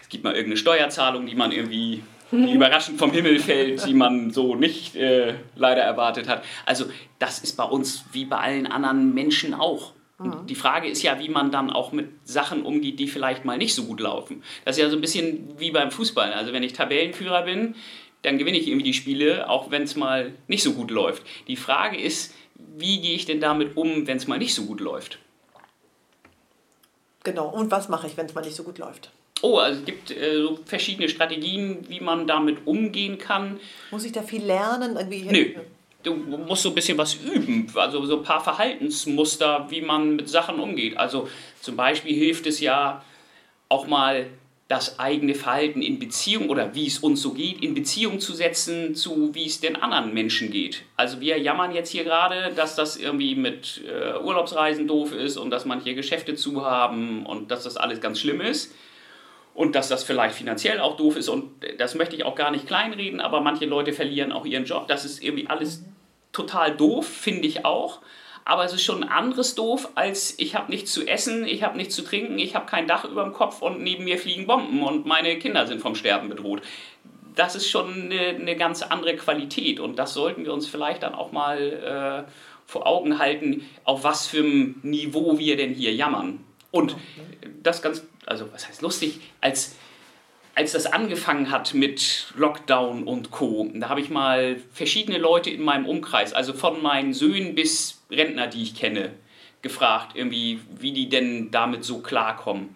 es 0.00 0.08
gibt 0.08 0.24
mal 0.24 0.34
irgendeine 0.34 0.56
Steuerzahlung, 0.56 1.26
die 1.26 1.34
man 1.34 1.52
irgendwie 1.52 2.02
die 2.32 2.52
überraschend 2.54 2.98
vom 2.98 3.12
Himmel 3.12 3.38
fällt, 3.38 3.86
die 3.86 3.94
man 3.94 4.30
so 4.30 4.54
nicht 4.54 4.96
äh, 4.96 5.34
leider 5.54 5.82
erwartet 5.82 6.28
hat. 6.28 6.44
Also 6.66 6.86
das 7.18 7.38
ist 7.40 7.56
bei 7.56 7.64
uns 7.64 8.04
wie 8.12 8.24
bei 8.24 8.38
allen 8.38 8.66
anderen 8.66 9.14
Menschen 9.14 9.54
auch. 9.54 9.92
Und 10.22 10.50
die 10.50 10.54
Frage 10.54 10.88
ist 10.88 11.02
ja, 11.02 11.18
wie 11.18 11.28
man 11.28 11.50
dann 11.50 11.70
auch 11.70 11.90
mit 11.90 12.08
Sachen 12.24 12.62
umgeht, 12.62 12.98
die 13.00 13.08
vielleicht 13.08 13.44
mal 13.44 13.58
nicht 13.58 13.74
so 13.74 13.84
gut 13.84 14.00
laufen. 14.00 14.42
Das 14.64 14.76
ist 14.76 14.82
ja 14.82 14.88
so 14.88 14.96
ein 14.96 15.00
bisschen 15.00 15.58
wie 15.58 15.72
beim 15.72 15.90
Fußball. 15.90 16.32
Also 16.32 16.52
wenn 16.52 16.62
ich 16.62 16.72
Tabellenführer 16.74 17.42
bin, 17.42 17.74
dann 18.22 18.38
gewinne 18.38 18.56
ich 18.56 18.68
irgendwie 18.68 18.84
die 18.84 18.94
Spiele, 18.94 19.50
auch 19.50 19.70
wenn 19.70 19.82
es 19.82 19.96
mal 19.96 20.32
nicht 20.46 20.62
so 20.62 20.74
gut 20.74 20.90
läuft. 20.90 21.24
Die 21.48 21.56
Frage 21.56 22.00
ist, 22.00 22.34
wie 22.54 23.00
gehe 23.00 23.16
ich 23.16 23.26
denn 23.26 23.40
damit 23.40 23.76
um, 23.76 24.06
wenn 24.06 24.16
es 24.16 24.28
mal 24.28 24.38
nicht 24.38 24.54
so 24.54 24.64
gut 24.64 24.80
läuft? 24.80 25.18
Genau, 27.24 27.48
und 27.48 27.70
was 27.70 27.88
mache 27.88 28.06
ich, 28.06 28.16
wenn 28.16 28.26
es 28.26 28.34
mal 28.34 28.42
nicht 28.42 28.56
so 28.56 28.62
gut 28.62 28.78
läuft? 28.78 29.10
Oh, 29.42 29.58
also 29.58 29.80
es 29.80 29.84
gibt 29.84 30.10
äh, 30.12 30.40
so 30.40 30.58
verschiedene 30.64 31.08
Strategien, 31.08 31.84
wie 31.88 32.00
man 32.00 32.26
damit 32.26 32.58
umgehen 32.64 33.18
kann. 33.18 33.58
Muss 33.90 34.04
ich 34.04 34.12
da 34.12 34.22
viel 34.22 34.44
lernen? 34.44 34.96
Irgendwie 34.96 35.24
Nö. 35.24 35.60
Du 36.04 36.14
musst 36.14 36.62
so 36.62 36.70
ein 36.70 36.74
bisschen 36.74 36.98
was 36.98 37.14
üben, 37.14 37.70
also 37.76 38.04
so 38.06 38.18
ein 38.18 38.22
paar 38.24 38.42
Verhaltensmuster, 38.42 39.66
wie 39.70 39.82
man 39.82 40.16
mit 40.16 40.28
Sachen 40.28 40.58
umgeht. 40.58 40.96
Also 40.96 41.28
zum 41.60 41.76
Beispiel 41.76 42.16
hilft 42.16 42.46
es 42.48 42.58
ja 42.58 43.04
auch 43.68 43.86
mal 43.86 44.26
das 44.66 44.98
eigene 44.98 45.34
Verhalten 45.34 45.80
in 45.80 45.98
Beziehung 45.98 46.48
oder 46.48 46.74
wie 46.74 46.86
es 46.86 46.98
uns 46.98 47.22
so 47.22 47.32
geht, 47.32 47.62
in 47.62 47.74
Beziehung 47.74 48.18
zu 48.18 48.32
setzen 48.32 48.96
zu, 48.96 49.32
wie 49.34 49.46
es 49.46 49.60
den 49.60 49.76
anderen 49.76 50.12
Menschen 50.14 50.50
geht. 50.50 50.82
Also 50.96 51.20
wir 51.20 51.38
jammern 51.38 51.72
jetzt 51.72 51.90
hier 51.90 52.04
gerade, 52.04 52.52
dass 52.56 52.74
das 52.74 52.96
irgendwie 52.96 53.34
mit 53.34 53.82
äh, 53.86 54.18
Urlaubsreisen 54.18 54.88
doof 54.88 55.12
ist 55.12 55.36
und 55.36 55.50
dass 55.50 55.66
manche 55.66 55.94
Geschäfte 55.94 56.34
zu 56.34 56.64
haben 56.64 57.26
und 57.26 57.50
dass 57.50 57.64
das 57.64 57.76
alles 57.76 58.00
ganz 58.00 58.18
schlimm 58.18 58.40
ist 58.40 58.72
und 59.54 59.74
dass 59.74 59.88
das 59.88 60.02
vielleicht 60.04 60.34
finanziell 60.34 60.80
auch 60.80 60.96
doof 60.96 61.16
ist 61.16 61.28
und 61.28 61.52
das 61.78 61.94
möchte 61.94 62.16
ich 62.16 62.24
auch 62.24 62.34
gar 62.34 62.50
nicht 62.50 62.66
kleinreden, 62.66 63.20
aber 63.20 63.40
manche 63.40 63.66
Leute 63.66 63.92
verlieren 63.92 64.32
auch 64.32 64.46
ihren 64.46 64.64
Job. 64.64 64.88
Das 64.88 65.04
ist 65.04 65.22
irgendwie 65.22 65.48
alles 65.48 65.84
total 66.32 66.74
doof, 66.74 67.06
finde 67.06 67.46
ich 67.46 67.64
auch. 67.64 68.00
Aber 68.44 68.64
es 68.64 68.72
ist 68.72 68.82
schon 68.82 69.04
ein 69.04 69.08
anderes 69.08 69.54
doof, 69.54 69.90
als 69.94 70.36
ich 70.38 70.56
habe 70.56 70.70
nichts 70.70 70.92
zu 70.92 71.06
essen, 71.06 71.46
ich 71.46 71.62
habe 71.62 71.76
nichts 71.76 71.94
zu 71.94 72.02
trinken, 72.02 72.38
ich 72.38 72.56
habe 72.56 72.66
kein 72.66 72.88
Dach 72.88 73.04
über 73.04 73.22
dem 73.22 73.32
Kopf 73.32 73.62
und 73.62 73.82
neben 73.82 74.04
mir 74.04 74.18
fliegen 74.18 74.46
Bomben 74.46 74.82
und 74.82 75.06
meine 75.06 75.38
Kinder 75.38 75.66
sind 75.66 75.80
vom 75.80 75.94
Sterben 75.94 76.28
bedroht. 76.28 76.62
Das 77.36 77.54
ist 77.54 77.70
schon 77.70 78.10
eine, 78.10 78.20
eine 78.20 78.56
ganz 78.56 78.82
andere 78.82 79.14
Qualität 79.16 79.78
und 79.78 79.96
das 79.96 80.14
sollten 80.14 80.44
wir 80.44 80.52
uns 80.52 80.66
vielleicht 80.66 81.04
dann 81.04 81.14
auch 81.14 81.30
mal 81.30 82.26
äh, 82.26 82.32
vor 82.66 82.86
Augen 82.86 83.18
halten, 83.18 83.68
auf 83.84 84.02
was 84.02 84.26
für 84.26 84.40
einem 84.40 84.80
Niveau 84.82 85.38
wir 85.38 85.56
denn 85.56 85.72
hier 85.72 85.94
jammern. 85.94 86.44
Und 86.72 86.96
das 87.62 87.82
ganz 87.82 88.02
also 88.26 88.52
was 88.52 88.66
heißt 88.68 88.82
lustig, 88.82 89.20
als, 89.40 89.76
als 90.54 90.72
das 90.72 90.86
angefangen 90.86 91.50
hat 91.50 91.74
mit 91.74 92.32
Lockdown 92.36 93.04
und 93.04 93.30
Co., 93.30 93.70
da 93.74 93.88
habe 93.88 94.00
ich 94.00 94.10
mal 94.10 94.56
verschiedene 94.72 95.18
Leute 95.18 95.50
in 95.50 95.62
meinem 95.62 95.86
Umkreis, 95.86 96.32
also 96.32 96.52
von 96.52 96.82
meinen 96.82 97.12
Söhnen 97.12 97.54
bis 97.54 98.02
Rentner, 98.10 98.46
die 98.46 98.62
ich 98.62 98.74
kenne, 98.74 99.12
gefragt, 99.62 100.12
irgendwie, 100.14 100.60
wie 100.78 100.92
die 100.92 101.08
denn 101.08 101.50
damit 101.50 101.84
so 101.84 102.00
klarkommen. 102.00 102.74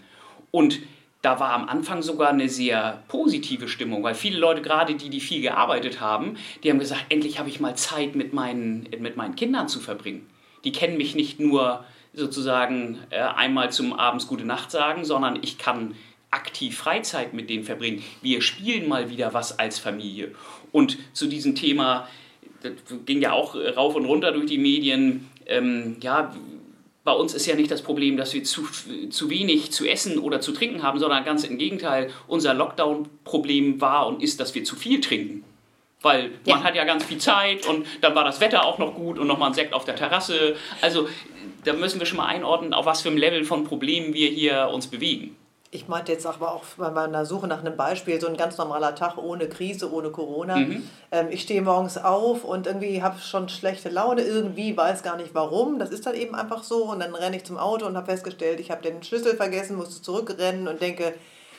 Und 0.50 0.80
da 1.22 1.40
war 1.40 1.52
am 1.52 1.68
Anfang 1.68 2.02
sogar 2.02 2.28
eine 2.28 2.48
sehr 2.48 3.02
positive 3.09 3.66
Stimmung, 3.66 4.04
weil 4.04 4.14
viele 4.14 4.38
Leute, 4.38 4.62
gerade 4.62 4.94
die, 4.94 5.11
die 5.11 5.20
viel 5.20 5.42
gearbeitet 5.42 6.00
haben, 6.00 6.37
die 6.62 6.70
haben 6.70 6.78
gesagt, 6.78 7.06
endlich 7.09 7.40
habe 7.40 7.48
ich 7.48 7.59
mal 7.59 7.74
Zeit 7.74 8.14
mit 8.14 8.32
meinen, 8.32 8.88
mit 9.00 9.16
meinen 9.16 9.35
Kindern 9.35 9.68
zu 9.68 9.80
verbringen. 9.80 10.30
Die 10.62 10.70
kennen 10.70 10.96
mich 10.96 11.16
nicht 11.16 11.40
nur 11.40 11.85
sozusagen 12.16 12.98
äh, 13.11 13.20
einmal 13.20 13.70
zum 13.70 13.92
Abends 13.92 14.26
gute 14.26 14.44
Nacht 14.44 14.70
sagen, 14.70 15.05
sondern 15.05 15.38
ich 15.42 15.59
kann 15.59 15.94
aktiv 16.31 16.76
Freizeit 16.76 17.35
mit 17.35 17.48
denen 17.50 17.62
verbringen. 17.62 18.02
Wir 18.22 18.42
spielen 18.42 18.88
mal 18.88 19.11
wieder 19.11 19.33
was 19.35 19.59
als 19.59 19.79
Familie. 19.79 20.35
Und 20.72 20.98
zu 21.12 21.29
diesem 21.29 21.55
Thema, 21.55 22.09
das 22.62 22.72
ging 23.05 23.20
ja 23.20 23.33
auch 23.33 23.55
rauf 23.55 23.94
und 23.94 24.07
runter 24.07 24.33
durch 24.33 24.46
die 24.46 24.59
Medien, 24.59 25.29
ähm, 25.46 25.96
ja, 26.00 26.35
bei 27.05 27.12
uns 27.12 27.35
ist 27.35 27.46
ja 27.46 27.55
nicht 27.55 27.70
das 27.70 27.83
Problem, 27.83 28.16
dass 28.16 28.35
wir 28.35 28.42
zu, 28.42 28.66
zu 29.11 29.31
wenig 29.31 29.70
zu 29.70 29.87
essen 29.87 30.18
oder 30.18 30.40
zu 30.40 30.50
trinken 30.50 30.83
haben, 30.83 30.98
sondern 30.98 31.24
ganz 31.24 31.44
im 31.44 31.57
Gegenteil, 31.57 32.11
unser 32.26 32.52
Lockdown-Problem 32.52 33.81
war 33.81 34.09
und 34.09 34.22
ist, 34.22 34.40
dass 34.40 34.57
wir 34.57 34.64
zu 34.64 34.74
viel 34.74 35.00
trinken. 35.00 35.44
Weil 36.06 36.30
ja. 36.44 36.54
man 36.54 36.64
hat 36.64 36.76
ja 36.76 36.84
ganz 36.84 37.04
viel 37.04 37.18
Zeit 37.18 37.66
und 37.66 37.84
dann 38.00 38.14
war 38.14 38.22
das 38.22 38.40
Wetter 38.40 38.64
auch 38.64 38.78
noch 38.78 38.94
gut 38.94 39.18
und 39.18 39.26
nochmal 39.26 39.50
ein 39.50 39.54
Sekt 39.54 39.74
auf 39.74 39.84
der 39.84 39.96
Terrasse. 39.96 40.54
Also 40.80 41.08
da 41.64 41.72
müssen 41.72 41.98
wir 41.98 42.06
schon 42.06 42.18
mal 42.18 42.26
einordnen, 42.26 42.74
auf 42.74 42.86
was 42.86 43.02
für 43.02 43.08
einem 43.08 43.18
Level 43.18 43.44
von 43.44 43.64
Problemen 43.64 44.14
wir 44.14 44.30
hier 44.30 44.70
uns 44.72 44.86
bewegen. 44.86 45.36
Ich 45.72 45.88
meinte 45.88 46.12
jetzt 46.12 46.24
aber 46.24 46.54
auch 46.54 46.62
bei 46.76 46.92
meiner 46.92 47.26
Suche 47.26 47.48
nach 47.48 47.58
einem 47.58 47.76
Beispiel, 47.76 48.20
so 48.20 48.28
ein 48.28 48.36
ganz 48.36 48.56
normaler 48.56 48.94
Tag 48.94 49.18
ohne 49.18 49.48
Krise, 49.48 49.92
ohne 49.92 50.10
Corona. 50.10 50.58
Mhm. 50.58 50.88
Ähm, 51.10 51.26
ich 51.30 51.42
stehe 51.42 51.60
morgens 51.60 51.98
auf 51.98 52.44
und 52.44 52.68
irgendwie 52.68 53.02
habe 53.02 53.18
schon 53.18 53.48
schlechte 53.48 53.88
Laune, 53.88 54.22
irgendwie 54.22 54.76
weiß 54.76 55.02
gar 55.02 55.16
nicht 55.16 55.34
warum. 55.34 55.80
Das 55.80 55.90
ist 55.90 56.06
dann 56.06 56.14
eben 56.14 56.36
einfach 56.36 56.62
so. 56.62 56.84
Und 56.84 57.00
dann 57.00 57.16
renne 57.16 57.36
ich 57.36 57.44
zum 57.44 57.58
Auto 57.58 57.84
und 57.84 57.96
habe 57.96 58.06
festgestellt, 58.06 58.60
ich 58.60 58.70
habe 58.70 58.80
den 58.80 59.02
Schlüssel 59.02 59.36
vergessen, 59.36 59.76
musste 59.76 60.00
zurückrennen 60.00 60.68
und 60.68 60.80
denke, 60.80 61.14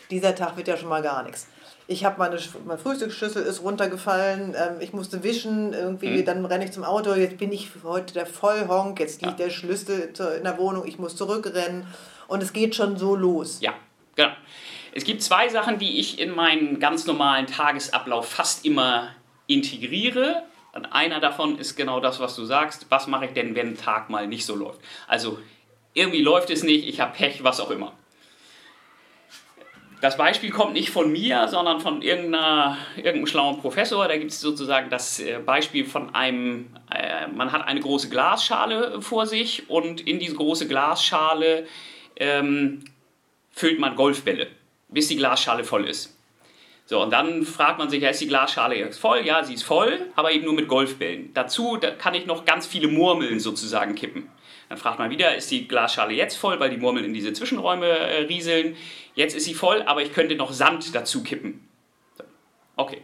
dieser 0.10 0.34
Tag 0.36 0.56
wird 0.56 0.70
ja 0.70 0.78
schon 0.78 0.88
mal 0.88 1.02
gar 1.02 1.24
nichts. 1.24 1.48
Ich 1.90 2.04
habe 2.04 2.20
meine, 2.20 2.38
mein 2.66 2.78
Frühstücksschüssel 2.78 3.44
ist 3.44 3.64
runtergefallen, 3.64 4.56
ähm, 4.58 4.82
ich 4.82 4.92
musste 4.92 5.24
wischen, 5.24 5.74
irgendwie, 5.74 6.10
mhm. 6.10 6.26
dann 6.26 6.46
renne 6.46 6.66
ich 6.66 6.74
zum 6.74 6.84
Auto, 6.84 7.14
jetzt 7.14 7.38
bin 7.38 7.52
ich 7.54 7.70
heute 7.84 8.14
der 8.14 8.26
Vollhonk, 8.26 9.00
jetzt 9.00 9.22
liegt 9.22 9.40
ja. 9.40 9.46
der 9.46 9.52
Schlüssel 9.52 10.14
in 10.38 10.44
der 10.44 10.58
Wohnung, 10.58 10.86
ich 10.86 11.00
muss 11.00 11.16
zurückrennen 11.16 11.88
und 12.28 12.44
es 12.44 12.52
geht 12.52 12.76
schon 12.76 12.98
so 12.98 13.16
los. 13.16 13.60
Ja. 13.62 13.74
Genau. 14.16 14.32
Es 14.94 15.04
gibt 15.04 15.22
zwei 15.22 15.48
Sachen, 15.48 15.78
die 15.78 16.00
ich 16.00 16.20
in 16.20 16.32
meinen 16.32 16.80
ganz 16.80 17.06
normalen 17.06 17.46
Tagesablauf 17.46 18.28
fast 18.28 18.66
immer 18.66 19.10
integriere. 19.46 20.44
Und 20.74 20.88
einer 20.88 21.20
davon 21.20 21.58
ist 21.60 21.76
genau 21.76 22.00
das, 22.00 22.20
was 22.20 22.36
du 22.36 22.46
sagst. 22.46 22.88
Was 22.90 23.08
mache 23.08 23.26
ich 23.26 23.34
denn, 23.34 23.56
wenn 23.56 23.70
ein 23.70 23.78
Tag 23.78 24.10
mal 24.10 24.28
nicht 24.28 24.46
so 24.46 24.56
läuft? 24.56 24.80
Also 25.08 25.40
irgendwie 25.94 26.22
läuft 26.22 26.50
es 26.50 26.64
nicht, 26.64 26.88
ich 26.88 27.00
habe 27.00 27.16
Pech, 27.16 27.44
was 27.44 27.60
auch 27.60 27.72
immer. 27.72 27.94
Das 30.00 30.16
Beispiel 30.16 30.52
kommt 30.52 30.74
nicht 30.74 30.92
von 30.92 31.12
mir, 31.12 31.48
sondern 31.48 31.80
von 31.80 32.04
irgendeinem 32.04 33.26
schlauen 33.26 33.60
Professor. 33.60 34.08
Da 34.08 34.16
gibt 34.18 34.32
es 34.32 34.40
sozusagen 34.40 34.92
das 34.92 35.20
äh, 35.20 35.40
Beispiel 35.40 35.86
von 35.86 36.14
einem, 36.14 36.68
äh, 36.94 37.28
man 37.28 37.52
hat 37.52 37.68
eine 37.68 37.80
große 37.80 38.10
Glasschale 38.10 39.02
vor 39.02 39.26
sich 39.26 39.70
und 39.70 40.02
in 40.02 40.20
diese 40.20 40.36
große 40.36 40.68
Glasschale 40.68 41.66
ähm, 42.16 42.84
füllt 43.52 43.80
man 43.80 43.96
Golfbälle, 43.96 44.48
bis 44.90 45.08
die 45.08 45.18
Glasschale 45.18 45.64
voll 45.64 45.86
ist. 45.86 46.16
So, 46.86 47.02
und 47.02 47.12
dann 47.12 47.44
fragt 47.44 47.80
man 47.80 47.90
sich, 47.90 48.04
ja, 48.04 48.12
ist 48.12 48.22
die 48.22 48.28
Glasschale 48.28 48.78
jetzt 48.78 49.00
voll? 49.00 49.26
Ja, 49.26 49.44
sie 49.44 49.56
ist 49.56 49.64
voll, 49.64 50.06
aber 50.16 50.32
eben 50.32 50.46
nur 50.46 50.54
mit 50.54 50.68
Golfbällen. 50.68 51.34
Dazu 51.34 51.76
da 51.76 51.90
kann 51.92 52.14
ich 52.14 52.28
noch 52.28 52.46
ganz 52.46 52.68
viele 52.68 52.88
Murmeln 52.88 53.40
sozusagen 53.40 53.96
kippen. 53.96 54.30
Dann 54.70 54.78
fragt 54.78 55.00
man 55.00 55.10
wieder, 55.10 55.36
ist 55.36 55.50
die 55.52 55.68
Glasschale 55.68 56.14
jetzt 56.14 56.36
voll, 56.36 56.60
weil 56.60 56.70
die 56.70 56.78
Murmeln 56.78 57.06
in 57.06 57.14
diese 57.14 57.34
Zwischenräume 57.34 57.88
äh, 57.88 58.22
rieseln? 58.24 58.76
Jetzt 59.16 59.36
ist 59.36 59.46
sie 59.46 59.54
voll, 59.54 59.82
aber 59.84 60.02
ich 60.02 60.14
könnte 60.14 60.36
noch 60.36 60.52
Sand 60.52 60.94
dazu 60.94 61.24
kippen. 61.24 61.68
Okay. 62.76 63.02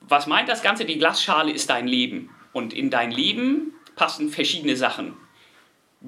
Was 0.00 0.26
meint 0.26 0.48
das 0.48 0.62
Ganze? 0.62 0.84
Die 0.84 0.98
Glasschale 0.98 1.52
ist 1.52 1.70
dein 1.70 1.86
Leben. 1.86 2.30
Und 2.52 2.72
in 2.72 2.90
dein 2.90 3.10
Leben 3.10 3.74
passen 3.96 4.30
verschiedene 4.30 4.76
Sachen. 4.76 5.16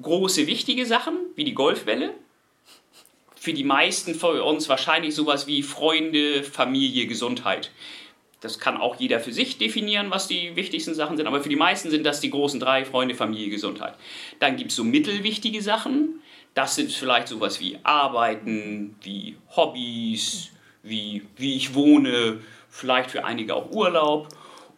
Große, 0.01 0.47
wichtige 0.47 0.85
Sachen, 0.85 1.17
wie 1.35 1.45
die 1.45 1.53
Golfbälle, 1.53 2.13
für 3.35 3.53
die 3.53 3.63
meisten 3.63 4.15
von 4.15 4.39
uns 4.41 4.67
wahrscheinlich 4.69 5.13
sowas 5.13 5.47
wie 5.47 5.61
Freunde, 5.61 6.43
Familie, 6.43 7.05
Gesundheit. 7.05 7.71
Das 8.45 8.59
kann 8.59 8.77
auch 8.77 8.95
jeder 8.97 9.19
für 9.19 9.33
sich 9.33 9.57
definieren, 9.57 10.11
was 10.11 10.27
die 10.27 10.55
wichtigsten 10.55 10.93
Sachen 10.93 11.17
sind, 11.17 11.25
aber 11.25 11.41
für 11.41 11.49
die 11.49 11.55
meisten 11.55 11.89
sind 11.89 12.05
das 12.05 12.19
die 12.19 12.29
großen 12.29 12.59
drei, 12.59 12.85
Freunde, 12.85 13.15
Familie, 13.15 13.49
Gesundheit. 13.49 13.95
Dann 14.39 14.55
gibt 14.55 14.69
es 14.69 14.77
so 14.77 14.83
mittelwichtige 14.83 15.63
Sachen, 15.63 16.21
das 16.53 16.75
sind 16.75 16.91
vielleicht 16.91 17.27
sowas 17.27 17.59
wie 17.59 17.79
Arbeiten, 17.81 18.95
wie 19.01 19.35
Hobbys, 19.55 20.51
wie, 20.83 21.23
wie 21.37 21.55
ich 21.55 21.73
wohne, 21.73 22.39
vielleicht 22.69 23.09
für 23.09 23.25
einige 23.25 23.55
auch 23.55 23.71
Urlaub. 23.71 24.29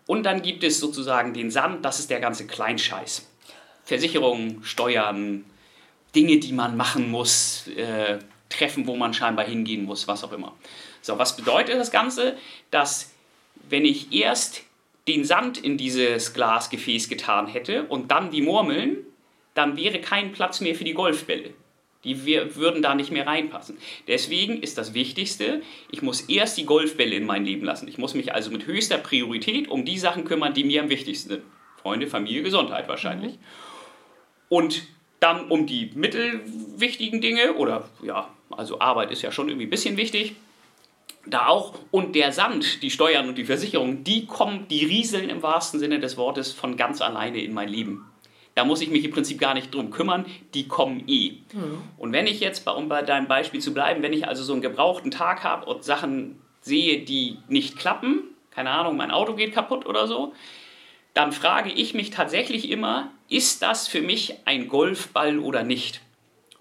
Und 0.06 0.24
dann 0.24 0.42
gibt 0.42 0.64
es 0.64 0.80
sozusagen 0.80 1.34
den 1.34 1.52
Sand, 1.52 1.84
das 1.84 2.00
ist 2.00 2.10
der 2.10 2.22
ganze 2.22 2.48
Kleinscheiß. 2.48 3.30
Versicherungen, 3.84 4.64
Steuern, 4.64 5.44
Dinge, 6.16 6.38
die 6.38 6.54
man 6.54 6.78
machen 6.78 7.12
muss, 7.12 7.68
äh, 7.76 8.20
treffen, 8.48 8.88
wo 8.88 8.96
man 8.96 9.14
scheinbar 9.14 9.46
hingehen 9.46 9.84
muss, 9.84 10.08
was 10.08 10.24
auch 10.24 10.32
immer. 10.32 10.56
So, 11.02 11.20
was 11.20 11.36
bedeutet 11.36 11.76
das 11.76 11.92
Ganze? 11.92 12.38
Dass 12.72 13.12
wenn 13.70 13.86
ich 13.86 14.14
erst 14.14 14.64
den 15.08 15.24
Sand 15.24 15.58
in 15.58 15.78
dieses 15.78 16.34
Glasgefäß 16.34 17.10
getan 17.10 17.48
hätte 17.48 17.84
und 17.84 18.12
dann 18.12 18.32
die 18.32 18.42
Murmeln, 18.42 18.98
dann 19.54 19.78
wäre 19.78 20.00
kein 20.02 20.32
Platz 20.32 20.62
mehr 20.62 20.76
für 20.76 20.84
die 20.84 20.94
Golfbälle. 20.94 21.54
Die 22.04 22.26
würden 22.26 22.82
da 22.82 22.96
nicht 22.96 23.12
mehr 23.12 23.26
reinpassen. 23.26 23.78
Deswegen 24.08 24.62
ist 24.62 24.78
das 24.78 24.94
Wichtigste, 24.94 25.62
ich 25.92 26.02
muss 26.02 26.22
erst 26.22 26.58
die 26.58 26.66
Golfbälle 26.66 27.16
in 27.16 27.26
mein 27.26 27.44
Leben 27.44 27.66
lassen. 27.66 27.88
Ich 27.88 27.98
muss 27.98 28.14
mich 28.14 28.34
also 28.34 28.52
mit 28.52 28.66
höchster 28.66 28.98
Priorität 28.98 29.68
um 29.68 29.84
die 29.84 29.98
Sachen 29.98 30.24
kümmern, 30.24 30.54
die 30.54 30.64
mir 30.64 30.84
am 30.84 30.90
wichtigsten 30.90 31.30
sind. 31.30 31.44
Freunde, 31.82 32.08
Familie, 32.08 32.44
Gesundheit 32.44 32.88
wahrscheinlich. 32.88 33.34
Mhm. 33.34 33.40
Und 34.50 34.88
dann 35.20 35.50
um 35.50 35.66
die 35.66 35.92
mittelwichtigen 35.96 37.22
Dinge 37.22 37.56
oder 37.56 37.90
ja, 38.04 38.30
also 38.52 38.80
Arbeit 38.80 39.12
ist 39.12 39.22
ja 39.22 39.32
schon 39.32 39.50
irgendwie 39.50 39.68
ein 39.68 39.72
bisschen 39.72 39.98
wichtig. 39.98 40.36
Da 41.30 41.48
auch. 41.48 41.74
Und 41.92 42.16
der 42.16 42.32
Sand, 42.32 42.82
die 42.84 42.90
Steuern 42.90 43.28
und 43.28 43.38
die 43.38 43.46
Versicherung, 43.46 44.04
die 44.04 44.26
kommen, 44.26 44.68
die 44.70 44.86
rieseln 44.86 45.30
im 45.30 45.44
wahrsten 45.44 45.80
Sinne 45.80 46.00
des 46.00 46.18
Wortes 46.18 46.52
von 46.52 46.78
ganz 46.78 47.02
alleine 47.02 47.42
in 47.42 47.54
mein 47.54 47.70
Leben. 47.70 48.06
Da 48.56 48.66
muss 48.66 48.82
ich 48.82 48.90
mich 48.90 49.04
im 49.04 49.12
Prinzip 49.12 49.40
gar 49.40 49.54
nicht 49.54 49.74
drum 49.74 49.92
kümmern, 49.92 50.26
die 50.56 50.68
kommen 50.68 51.04
eh. 51.08 51.34
Mhm. 51.54 51.84
Und 51.98 52.12
wenn 52.12 52.26
ich 52.26 52.40
jetzt, 52.40 52.68
um 52.68 52.90
bei 52.90 53.04
deinem 53.04 53.28
Beispiel 53.28 53.62
zu 53.62 53.72
bleiben, 53.74 54.02
wenn 54.02 54.14
ich 54.14 54.28
also 54.28 54.44
so 54.44 54.54
einen 54.54 54.64
gebrauchten 54.64 55.12
Tag 55.12 55.44
habe 55.44 55.66
und 55.68 55.84
Sachen 55.84 56.42
sehe, 56.62 57.04
die 57.04 57.38
nicht 57.48 57.78
klappen, 57.78 58.24
keine 58.50 58.72
Ahnung, 58.72 58.98
mein 58.98 59.12
Auto 59.12 59.36
geht 59.36 59.54
kaputt 59.54 59.86
oder 59.86 60.08
so, 60.08 60.34
dann 61.14 61.32
frage 61.32 61.72
ich 61.72 61.94
mich 61.94 62.10
tatsächlich 62.10 62.72
immer, 62.72 63.12
ist 63.30 63.62
das 63.62 63.88
für 63.88 64.02
mich 64.02 64.36
ein 64.46 64.68
Golfball 64.68 65.38
oder 65.40 65.64
nicht? 65.64 66.02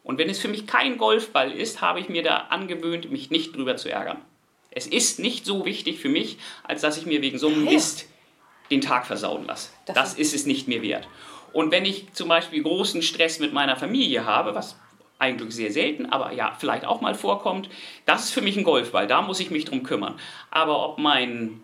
Und 0.02 0.18
wenn 0.18 0.29
es 0.29 0.38
für 0.38 0.48
mich 0.48 0.66
kein 0.66 0.98
Golfball 0.98 1.50
ist, 1.50 1.81
habe 1.81 2.00
ich 2.00 2.09
mir 2.09 2.22
da 2.22 2.37
angewöhnt, 2.50 3.11
mich 3.11 3.31
nicht 3.31 3.57
drüber 3.57 3.76
zu 3.76 3.90
ärgern. 3.90 4.18
Es 4.76 4.86
ist 4.86 5.18
nicht 5.18 5.46
so 5.46 5.64
wichtig 5.64 5.98
für 5.98 6.10
mich, 6.10 6.36
als 6.62 6.82
dass 6.82 6.98
ich 6.98 7.06
mir 7.06 7.22
wegen 7.22 7.38
so 7.38 7.48
einem 7.48 7.64
Mist 7.64 8.04
den 8.70 8.82
Tag 8.82 9.06
versauen 9.06 9.46
lasse. 9.46 9.70
Das, 9.86 9.94
das 9.94 10.14
ist 10.14 10.34
es 10.34 10.44
nicht 10.44 10.68
mehr 10.68 10.82
wert. 10.82 11.08
Und 11.54 11.70
wenn 11.70 11.86
ich 11.86 12.12
zum 12.12 12.28
Beispiel 12.28 12.62
großen 12.62 13.00
Stress 13.00 13.38
mit 13.38 13.54
meiner 13.54 13.76
Familie 13.76 14.26
habe, 14.26 14.54
was 14.54 14.76
eigentlich 15.18 15.54
sehr 15.54 15.72
selten, 15.72 16.04
aber 16.04 16.32
ja, 16.32 16.54
vielleicht 16.58 16.84
auch 16.84 17.00
mal 17.00 17.14
vorkommt, 17.14 17.70
das 18.04 18.24
ist 18.24 18.32
für 18.32 18.42
mich 18.42 18.54
ein 18.58 18.64
Golfball, 18.64 19.06
da 19.06 19.22
muss 19.22 19.40
ich 19.40 19.50
mich 19.50 19.64
drum 19.64 19.82
kümmern. 19.82 20.20
Aber 20.50 20.86
ob 20.90 20.98
mein 20.98 21.62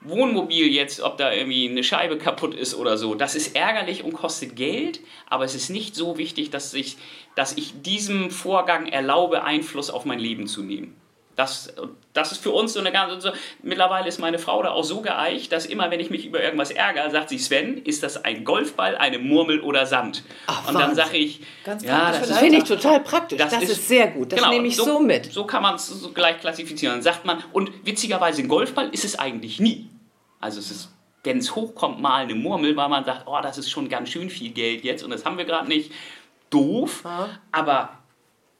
Wohnmobil 0.00 0.66
jetzt, 0.66 1.00
ob 1.00 1.16
da 1.16 1.32
irgendwie 1.32 1.68
eine 1.68 1.84
Scheibe 1.84 2.18
kaputt 2.18 2.56
ist 2.56 2.74
oder 2.74 2.98
so, 2.98 3.14
das 3.14 3.36
ist 3.36 3.54
ärgerlich 3.54 4.02
und 4.02 4.14
kostet 4.14 4.56
Geld, 4.56 4.98
aber 5.28 5.44
es 5.44 5.54
ist 5.54 5.70
nicht 5.70 5.94
so 5.94 6.18
wichtig, 6.18 6.50
dass 6.50 6.74
ich, 6.74 6.96
dass 7.36 7.56
ich 7.56 7.82
diesem 7.82 8.32
Vorgang 8.32 8.88
erlaube, 8.88 9.44
Einfluss 9.44 9.90
auf 9.90 10.04
mein 10.04 10.18
Leben 10.18 10.48
zu 10.48 10.64
nehmen. 10.64 11.00
Das, 11.38 11.72
das 12.14 12.32
ist 12.32 12.42
für 12.42 12.50
uns 12.50 12.72
so 12.72 12.80
eine 12.80 12.90
ganz. 12.90 13.22
So, 13.22 13.30
mittlerweile 13.62 14.08
ist 14.08 14.18
meine 14.18 14.40
Frau 14.40 14.60
da 14.60 14.72
auch 14.72 14.82
so 14.82 15.02
geeicht, 15.02 15.52
dass 15.52 15.66
immer, 15.66 15.88
wenn 15.92 16.00
ich 16.00 16.10
mich 16.10 16.26
über 16.26 16.42
irgendwas 16.42 16.72
ärgere, 16.72 17.08
sagt 17.12 17.28
sie: 17.28 17.38
Sven, 17.38 17.78
ist 17.84 18.02
das 18.02 18.24
ein 18.24 18.44
Golfball, 18.44 18.96
eine 18.96 19.20
Murmel 19.20 19.60
oder 19.60 19.86
Sand? 19.86 20.24
Ach, 20.48 20.66
und 20.66 20.74
dann 20.74 20.96
sage 20.96 21.16
ich: 21.16 21.40
ganz 21.62 21.84
Ja, 21.84 22.10
das, 22.10 22.28
das 22.28 22.38
finde 22.38 22.58
ich 22.58 22.64
total 22.64 22.98
praktisch. 22.98 23.38
Das, 23.38 23.52
das 23.52 23.62
ist, 23.62 23.70
ist, 23.70 23.86
sehr 23.88 24.08
gut. 24.08 24.32
Das 24.32 24.40
genau, 24.40 24.50
nehme 24.50 24.66
ich 24.66 24.74
so, 24.74 24.84
so, 24.84 24.98
mit. 24.98 25.32
So 25.32 25.44
kann 25.44 25.62
man 25.62 25.76
es 25.76 25.86
so 25.86 26.10
gleich 26.10 26.40
klassifizieren. 26.40 26.96
Dann 26.96 27.02
sagt 27.02 27.24
man, 27.24 27.44
und 27.52 27.70
witzigerweise, 27.86 28.42
ein 28.42 28.48
Golfball 28.48 28.88
ist 28.88 29.04
es 29.04 29.16
eigentlich 29.16 29.60
nie. 29.60 29.88
Also, 30.40 30.58
es 30.58 30.72
ist 30.72 30.88
wenn 31.24 31.38
es 31.38 31.54
hochkommt, 31.54 32.00
mal 32.00 32.22
eine 32.22 32.34
Murmel, 32.34 32.74
weil 32.74 32.88
man 32.88 33.04
sagt, 33.04 33.24
oh, 33.26 33.38
das 33.42 33.58
ist 33.58 33.70
schon 33.70 33.88
ganz 33.88 34.08
schön 34.08 34.30
viel 34.30 34.50
Geld 34.50 34.82
jetzt 34.82 35.04
und 35.04 35.10
das 35.10 35.24
haben 35.24 35.36
wir 35.36 35.44
gerade 35.44 35.68
nicht. 35.68 35.92
Doof, 36.48 37.02
ja. 37.04 37.28
aber 37.52 37.90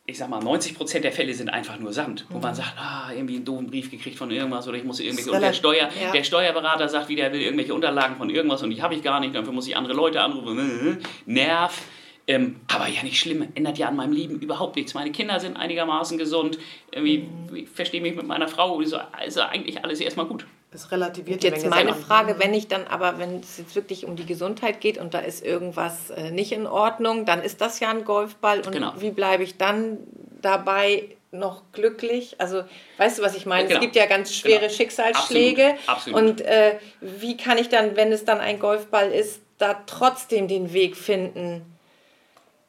ich 0.09 0.17
sag 0.17 0.31
mal, 0.31 0.41
90% 0.41 1.01
der 1.01 1.13
Fälle 1.13 1.35
sind 1.35 1.51
einfach 1.51 1.79
nur 1.79 1.93
Sand, 1.93 2.25
wo 2.31 2.39
mhm. 2.39 2.43
man 2.43 2.55
sagt, 2.55 2.73
ah, 2.79 3.13
irgendwie 3.15 3.37
einen 3.37 3.45
doofen 3.45 3.67
Brief 3.67 3.91
gekriegt 3.91 4.17
von 4.17 4.31
irgendwas 4.31 4.67
oder 4.67 4.79
ich 4.79 4.85
muss 4.85 5.01
irgendwelche, 5.01 5.31
und 5.31 5.43
der, 5.43 5.53
Steuer, 5.53 5.91
ja. 6.03 6.13
der 6.13 6.25
Steuerberater 6.25 6.89
sagt 6.89 7.11
wieder, 7.11 7.25
er 7.25 7.33
will 7.35 7.43
irgendwelche 7.43 7.75
Unterlagen 7.75 8.17
von 8.17 8.31
irgendwas 8.31 8.63
und 8.63 8.71
die 8.71 8.81
habe 8.81 8.95
ich 8.95 9.03
gar 9.03 9.21
nicht, 9.21 9.35
dafür 9.35 9.53
muss 9.53 9.69
ich 9.69 9.77
andere 9.77 9.93
Leute 9.93 10.23
anrufen, 10.23 10.99
Nerv. 11.27 11.83
Ähm, 12.27 12.57
aber 12.69 12.89
ja, 12.89 13.03
nicht 13.03 13.19
schlimm, 13.19 13.49
ändert 13.55 13.77
ja 13.79 13.89
an 13.89 13.97
meinem 13.97 14.13
Leben 14.13 14.39
überhaupt 14.39 14.77
nichts. 14.77 14.95
Meine 14.95 15.13
Kinder 15.13 15.41
sind 15.41 15.57
einigermaßen 15.57 16.17
gesund, 16.17 16.59
irgendwie, 16.91 17.19
mhm. 17.19 17.57
ich 17.57 17.69
verstehe 17.69 18.01
mich 18.01 18.17
mit 18.17 18.27
meiner 18.27 18.49
Frau, 18.49 18.79
also, 18.79 18.97
also 19.13 19.43
eigentlich 19.43 19.85
alles 19.85 20.01
erstmal 20.01 20.27
gut. 20.27 20.47
Das 20.71 20.93
relativiert 20.93 21.43
jetzt 21.43 21.63
Menge 21.63 21.71
meine 21.71 21.95
Frage, 21.95 22.37
wenn 22.39 22.53
ich 22.53 22.69
dann 22.69 22.87
aber, 22.87 23.19
wenn 23.19 23.41
es 23.41 23.57
jetzt 23.57 23.75
wirklich 23.75 24.05
um 24.05 24.17
die 24.17 24.27
Gesundheit 24.27 24.81
geht 24.83 24.99
und 24.99 25.15
da 25.15 25.21
ist 25.21 25.43
irgendwas 25.45 26.11
äh, 26.11 26.31
nicht 26.31 26.53
in 26.53 26.67
Ordnung, 26.67 27.25
dann 27.25 27.43
ist 27.43 27.61
das 27.63 27.81
ja 27.81 27.89
ein 27.89 28.05
Golfball. 28.05 28.61
Und 28.61 28.73
genau. 28.73 28.93
wie 28.99 29.11
bleibe 29.11 29.43
ich 29.45 29.57
dann 29.57 29.97
dabei, 30.43 31.05
noch 31.31 31.63
glücklich? 31.73 32.37
Also, 32.39 32.65
weißt 32.99 33.19
du, 33.19 33.23
was 33.23 33.35
ich 33.35 33.47
meine? 33.47 33.65
Genau. 33.69 33.79
Es 33.79 33.81
gibt 33.83 33.97
ja 33.97 34.07
ganz 34.07 34.35
schwere 34.35 34.61
Genau. 34.61 34.73
Schicksalsschläge. 34.73 35.75
Absolut. 35.87 36.19
Absolut. 36.19 36.21
Und 36.21 36.41
äh, 36.43 36.79
wie 37.01 37.37
kann 37.37 37.59
ich 37.59 37.69
dann, 37.69 37.97
wenn 37.97 38.13
es 38.13 38.25
dann 38.25 38.41
ein 38.41 38.59
Golfball 38.59 39.11
ist, 39.11 39.41
da 39.59 39.83
trotzdem 39.87 40.49
den 40.49 40.73
Weg 40.73 40.97
finden, 40.97 41.63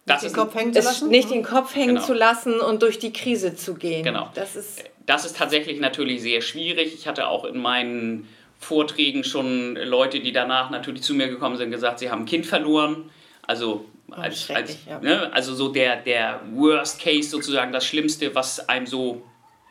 Das 0.06 0.22
den 0.22 0.34
Kopf 0.34 0.56
hängen 0.56 0.74
zu 0.74 0.80
es 0.80 0.86
lassen? 0.86 1.10
nicht 1.10 1.30
den 1.32 1.44
Kopf 1.44 1.76
hängen 1.76 1.96
Genau. 1.96 2.06
zu 2.06 2.14
lassen 2.14 2.60
und 2.60 2.82
durch 2.82 2.98
die 3.00 3.14
Krise 3.14 3.56
zu 3.56 3.76
gehen? 3.76 4.04
Genau. 4.04 4.30
Das 4.36 4.56
ist. 4.56 4.84
Das 5.10 5.26
ist 5.26 5.38
tatsächlich 5.38 5.80
natürlich 5.80 6.22
sehr 6.22 6.42
schwierig. 6.42 6.94
Ich 6.94 7.08
hatte 7.08 7.28
auch 7.28 7.44
in 7.44 7.58
meinen 7.58 8.28
Vorträgen 8.60 9.24
schon 9.24 9.76
Leute, 9.76 10.20
die 10.20 10.32
danach 10.32 10.70
natürlich 10.70 11.02
zu 11.02 11.16
mir 11.16 11.28
gekommen 11.28 11.58
sind, 11.58 11.72
gesagt, 11.72 11.98
sie 11.98 12.12
haben 12.12 12.22
ein 12.22 12.26
Kind 12.26 12.46
verloren. 12.46 13.10
Also 13.42 13.86
als, 14.12 14.24
als, 14.26 14.42
schrecklich, 14.44 14.78
ja. 14.88 15.00
ne, 15.00 15.34
also 15.34 15.56
so 15.56 15.70
der, 15.70 15.96
der 15.96 16.42
Worst 16.54 17.02
Case 17.02 17.28
sozusagen, 17.28 17.72
das 17.72 17.86
Schlimmste, 17.86 18.36
was 18.36 18.70
einem 18.70 18.86
so 18.86 19.24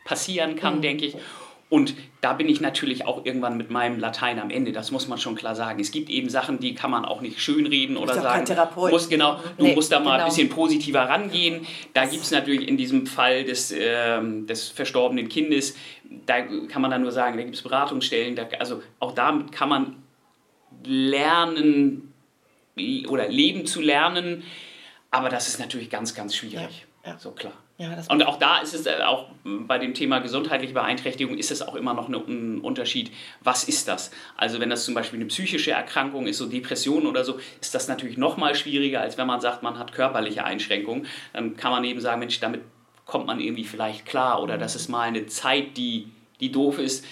passieren 0.03 0.57
kann, 0.57 0.77
Mhm. 0.77 0.81
denke 0.81 1.05
ich. 1.05 1.15
Und 1.69 1.93
da 2.21 2.33
bin 2.33 2.49
ich 2.49 2.59
natürlich 2.59 3.05
auch 3.05 3.25
irgendwann 3.25 3.55
mit 3.55 3.69
meinem 3.69 3.97
Latein 3.97 4.39
am 4.39 4.49
Ende. 4.49 4.73
Das 4.73 4.91
muss 4.91 5.07
man 5.07 5.17
schon 5.19 5.35
klar 5.35 5.55
sagen. 5.55 5.79
Es 5.79 5.91
gibt 5.91 6.09
eben 6.09 6.29
Sachen, 6.29 6.59
die 6.59 6.75
kann 6.75 6.91
man 6.91 7.05
auch 7.05 7.21
nicht 7.21 7.41
schönreden 7.41 7.95
oder 7.95 8.15
sagen. 8.15 8.27
kein 8.27 8.45
Therapeut. 8.45 8.91
Muss 8.91 9.07
genau, 9.07 9.39
du 9.57 9.63
Nee, 9.63 9.75
musst 9.75 9.91
da 9.91 9.99
mal 9.99 10.13
genau. 10.13 10.23
ein 10.23 10.29
bisschen 10.29 10.49
positiver 10.49 11.01
rangehen. 11.07 11.65
Da 11.93 12.05
gibt 12.05 12.23
es 12.23 12.31
natürlich 12.31 12.67
in 12.67 12.75
diesem 12.75 13.07
Fall 13.07 13.45
des, 13.45 13.73
ähm, 13.77 14.47
des 14.47 14.67
verstorbenen 14.67 15.29
Kindes, 15.29 15.77
da 16.25 16.41
kann 16.41 16.81
man 16.81 16.91
dann 16.91 17.03
nur 17.03 17.11
sagen, 17.11 17.37
da 17.37 17.43
gibt 17.43 17.55
es 17.55 17.61
Beratungsstellen. 17.61 18.35
Da, 18.35 18.47
also 18.59 18.81
auch 18.99 19.13
damit 19.13 19.51
kann 19.51 19.69
man 19.69 19.95
lernen 20.83 22.13
oder 23.07 23.27
leben 23.29 23.65
zu 23.65 23.81
lernen. 23.81 24.43
Aber 25.11 25.29
das 25.29 25.47
ist 25.47 25.59
natürlich 25.59 25.89
ganz, 25.89 26.13
ganz 26.15 26.35
schwierig. 26.35 26.85
Ja, 27.05 27.11
ja. 27.11 27.19
So 27.19 27.31
klar. 27.31 27.53
Ja, 27.79 27.95
Und 28.09 28.23
auch 28.23 28.37
da 28.37 28.57
ist 28.59 28.73
es 28.73 28.85
äh, 28.85 29.01
auch 29.05 29.27
bei 29.45 29.77
dem 29.79 29.93
Thema 29.93 30.19
gesundheitliche 30.19 30.73
Beeinträchtigung 30.73 31.37
ist 31.37 31.49
es 31.49 31.61
auch 31.61 31.75
immer 31.75 31.93
noch 31.93 32.09
eine- 32.09 32.17
ein 32.17 32.59
Unterschied. 32.59 33.09
Was 33.39 33.63
ist 33.63 33.87
das? 33.87 34.11
Also 34.35 34.59
wenn 34.59 34.69
das 34.69 34.83
zum 34.83 34.93
Beispiel 34.93 35.17
eine 35.17 35.27
psychische 35.27 35.71
Erkrankung 35.71 36.27
ist, 36.27 36.39
so 36.39 36.47
Depression 36.47 37.07
oder 37.07 37.23
so, 37.23 37.39
ist 37.61 37.73
das 37.73 37.87
natürlich 37.87 38.17
noch 38.17 38.35
mal 38.35 38.53
schwieriger, 38.53 38.99
als 38.99 39.17
wenn 39.17 39.27
man 39.27 39.39
sagt, 39.39 39.63
man 39.63 39.79
hat 39.79 39.93
körperliche 39.93 40.43
Einschränkungen. 40.43 41.05
Dann 41.31 41.55
kann 41.55 41.71
man 41.71 41.85
eben 41.85 42.01
sagen, 42.01 42.19
Mensch, 42.19 42.37
damit 42.41 42.61
kommt 43.05 43.27
man 43.27 43.39
irgendwie 43.39 43.63
vielleicht 43.63 44.05
klar 44.05 44.43
oder 44.43 44.57
das 44.57 44.75
ist 44.75 44.89
mal 44.89 45.03
eine 45.07 45.27
Zeit, 45.27 45.77
die, 45.77 46.11
die 46.41 46.51
doof 46.51 46.79
ist. 46.79 47.05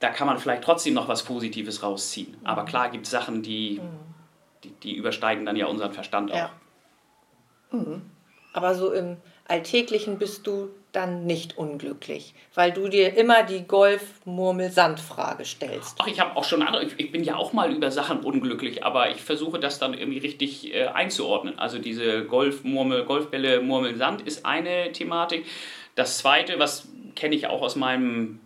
Da 0.00 0.08
kann 0.08 0.26
man 0.26 0.36
vielleicht 0.38 0.64
trotzdem 0.64 0.94
noch 0.94 1.06
was 1.06 1.22
Positives 1.22 1.84
rausziehen. 1.84 2.36
Aber 2.42 2.64
klar 2.64 2.90
gibt 2.90 3.04
es 3.06 3.12
Sachen, 3.12 3.44
die, 3.44 3.80
die, 4.64 4.72
die 4.82 4.96
übersteigen 4.96 5.46
dann 5.46 5.54
ja 5.54 5.66
unseren 5.66 5.92
Verstand 5.92 6.32
auch. 6.32 6.36
Ja. 6.36 6.50
Aber 8.52 8.74
so 8.74 8.92
im 8.92 9.16
Alltäglichen 9.48 10.18
bist 10.18 10.46
du 10.46 10.70
dann 10.92 11.24
nicht 11.24 11.56
unglücklich, 11.56 12.34
weil 12.54 12.70
du 12.70 12.88
dir 12.88 13.16
immer 13.16 13.42
die 13.42 13.66
Golf-Murmel-Sand-Frage 13.66 15.44
stellst. 15.44 15.96
Ach, 15.98 16.06
ich 16.06 16.20
habe 16.20 16.36
auch 16.36 16.44
schon 16.44 16.62
andere. 16.62 16.84
Ich, 16.84 17.10
bin 17.10 17.24
ja 17.24 17.36
auch 17.36 17.52
mal 17.52 17.72
über 17.72 17.90
Sachen 17.90 18.20
unglücklich, 18.20 18.84
aber 18.84 19.10
ich 19.10 19.22
versuche 19.22 19.58
das 19.58 19.78
dann 19.78 19.94
irgendwie 19.94 20.18
richtig 20.18 20.72
äh, 20.74 20.86
einzuordnen. 20.86 21.58
Also 21.58 21.78
diese 21.78 22.24
Golfmurmel, 22.24 23.04
Golfbälle, 23.04 23.60
Murmeln, 23.60 23.96
Sand 23.96 24.22
ist 24.22 24.44
eine 24.44 24.92
Thematik. 24.92 25.46
Das 25.94 26.18
zweite, 26.18 26.58
was 26.58 26.88
kenne 27.16 27.34
ich 27.34 27.46
auch 27.46 27.62
aus 27.62 27.76
meinem 27.76 28.40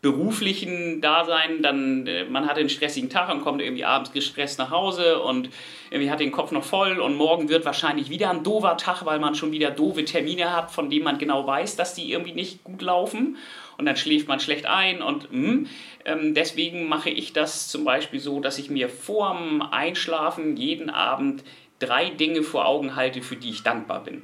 beruflichen 0.00 1.00
Dasein, 1.00 1.60
dann 1.62 2.06
äh, 2.06 2.24
man 2.24 2.46
hat 2.46 2.56
einen 2.56 2.68
stressigen 2.68 3.10
Tag 3.10 3.32
und 3.32 3.42
kommt 3.42 3.60
irgendwie 3.60 3.84
abends 3.84 4.12
gestresst 4.12 4.58
nach 4.58 4.70
Hause 4.70 5.20
und 5.20 5.50
irgendwie 5.90 6.10
hat 6.10 6.20
den 6.20 6.30
Kopf 6.30 6.52
noch 6.52 6.62
voll 6.62 7.00
und 7.00 7.16
morgen 7.16 7.48
wird 7.48 7.64
wahrscheinlich 7.64 8.08
wieder 8.08 8.30
ein 8.30 8.44
doofer 8.44 8.76
Tag, 8.76 9.04
weil 9.04 9.18
man 9.18 9.34
schon 9.34 9.50
wieder 9.50 9.70
doofe 9.70 10.04
Termine 10.04 10.54
hat, 10.54 10.70
von 10.70 10.88
denen 10.88 11.04
man 11.04 11.18
genau 11.18 11.46
weiß, 11.46 11.74
dass 11.76 11.94
die 11.94 12.12
irgendwie 12.12 12.32
nicht 12.32 12.62
gut 12.62 12.80
laufen 12.80 13.36
und 13.76 13.86
dann 13.86 13.96
schläft 13.96 14.28
man 14.28 14.38
schlecht 14.38 14.66
ein 14.66 15.02
und 15.02 15.32
mm, 15.32 15.66
ähm, 16.04 16.34
deswegen 16.34 16.88
mache 16.88 17.10
ich 17.10 17.32
das 17.32 17.66
zum 17.66 17.84
Beispiel 17.84 18.20
so, 18.20 18.38
dass 18.40 18.58
ich 18.58 18.70
mir 18.70 18.88
vorm 18.88 19.62
Einschlafen 19.62 20.56
jeden 20.56 20.90
Abend 20.90 21.42
drei 21.80 22.10
Dinge 22.10 22.44
vor 22.44 22.66
Augen 22.66 22.94
halte, 22.94 23.20
für 23.20 23.36
die 23.36 23.50
ich 23.50 23.62
dankbar 23.64 24.04
bin. 24.04 24.22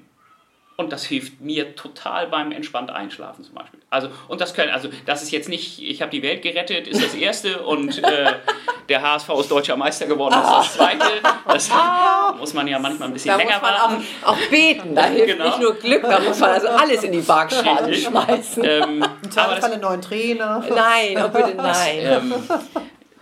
Und 0.76 0.90
das 0.92 1.04
hilft 1.04 1.40
mir 1.40 1.76
total 1.76 2.26
beim 2.26 2.50
entspannt 2.50 2.90
Einschlafen 2.90 3.44
zum 3.44 3.54
Beispiel. 3.54 3.78
Also, 3.90 4.08
und 4.26 4.40
das 4.40 4.54
können, 4.54 4.72
also 4.72 4.88
das 5.06 5.22
ist 5.22 5.30
jetzt 5.30 5.48
nicht, 5.48 5.80
ich 5.80 6.02
habe 6.02 6.10
die 6.10 6.20
Welt 6.20 6.42
gerettet, 6.42 6.88
ist 6.88 7.00
das 7.00 7.14
erste 7.14 7.62
und 7.64 8.02
äh, 8.02 8.32
der 8.88 9.00
HSV 9.02 9.28
ist 9.38 9.50
deutscher 9.52 9.76
Meister 9.76 10.06
geworden, 10.06 10.34
ist 10.34 10.50
das 10.50 10.74
zweite. 10.74 11.04
Das 11.46 11.70
muss 12.38 12.54
man 12.54 12.66
ja 12.66 12.80
manchmal 12.80 13.08
ein 13.08 13.12
bisschen 13.14 13.30
Da 13.30 13.36
länger 13.36 13.52
muss 13.52 13.62
man 13.62 13.74
auch, 13.74 13.90
warten. 13.90 14.04
auch 14.24 14.50
beten, 14.50 14.94
da 14.96 15.04
hilft 15.04 15.26
Genau. 15.28 15.44
nicht 15.46 15.60
nur 15.60 15.74
Glück, 15.74 16.02
da 16.02 16.18
muss 16.18 16.40
man 16.40 16.50
also 16.50 16.66
alles 16.68 17.04
in 17.04 17.12
die 17.12 17.28
Waagschale 17.28 17.94
schmeißen. 17.94 18.64
Ähm, 18.64 18.82
Im 18.82 19.02
aber 19.04 19.30
Zweifelsfall 19.30 19.60
das, 19.60 19.70
einen 19.72 19.80
neuen 19.80 20.02
Trainer. 20.02 20.64
Nein, 20.74 21.24
oh 21.24 21.28
bitte 21.28 21.54
nein. 21.56 21.98
ähm, 22.00 22.34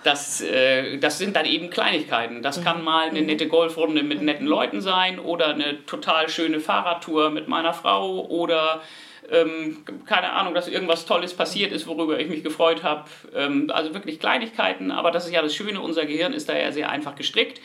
das, 0.02 0.40
äh, 0.40 0.98
das 0.98 1.18
sind 1.18 1.36
dann 1.36 1.46
eben 1.46 1.70
Kleinigkeiten. 1.70 2.42
Das 2.42 2.62
kann 2.62 2.82
mal 2.82 3.08
eine 3.08 3.22
nette 3.22 3.48
Golfrunde 3.48 4.02
mit 4.02 4.22
netten 4.22 4.46
Leuten 4.46 4.80
sein 4.80 5.18
oder 5.18 5.48
eine 5.48 5.84
total 5.86 6.28
schöne 6.28 6.60
Fahrradtour 6.60 7.30
mit 7.30 7.48
meiner 7.48 7.72
Frau 7.72 8.26
oder 8.26 8.82
ähm, 9.30 9.84
keine 10.06 10.32
Ahnung, 10.32 10.54
dass 10.54 10.68
irgendwas 10.68 11.06
Tolles 11.06 11.34
passiert 11.34 11.72
ist, 11.72 11.86
worüber 11.86 12.18
ich 12.18 12.28
mich 12.28 12.42
gefreut 12.42 12.82
habe. 12.82 13.08
Ähm, 13.34 13.70
also 13.72 13.94
wirklich 13.94 14.18
Kleinigkeiten, 14.18 14.90
aber 14.90 15.10
das 15.10 15.26
ist 15.26 15.32
ja 15.32 15.42
das 15.42 15.54
Schöne, 15.54 15.80
unser 15.80 16.06
Gehirn 16.06 16.32
ist 16.32 16.48
da 16.48 16.56
ja 16.56 16.72
sehr 16.72 16.90
einfach 16.90 17.14
gestrickt. 17.14 17.60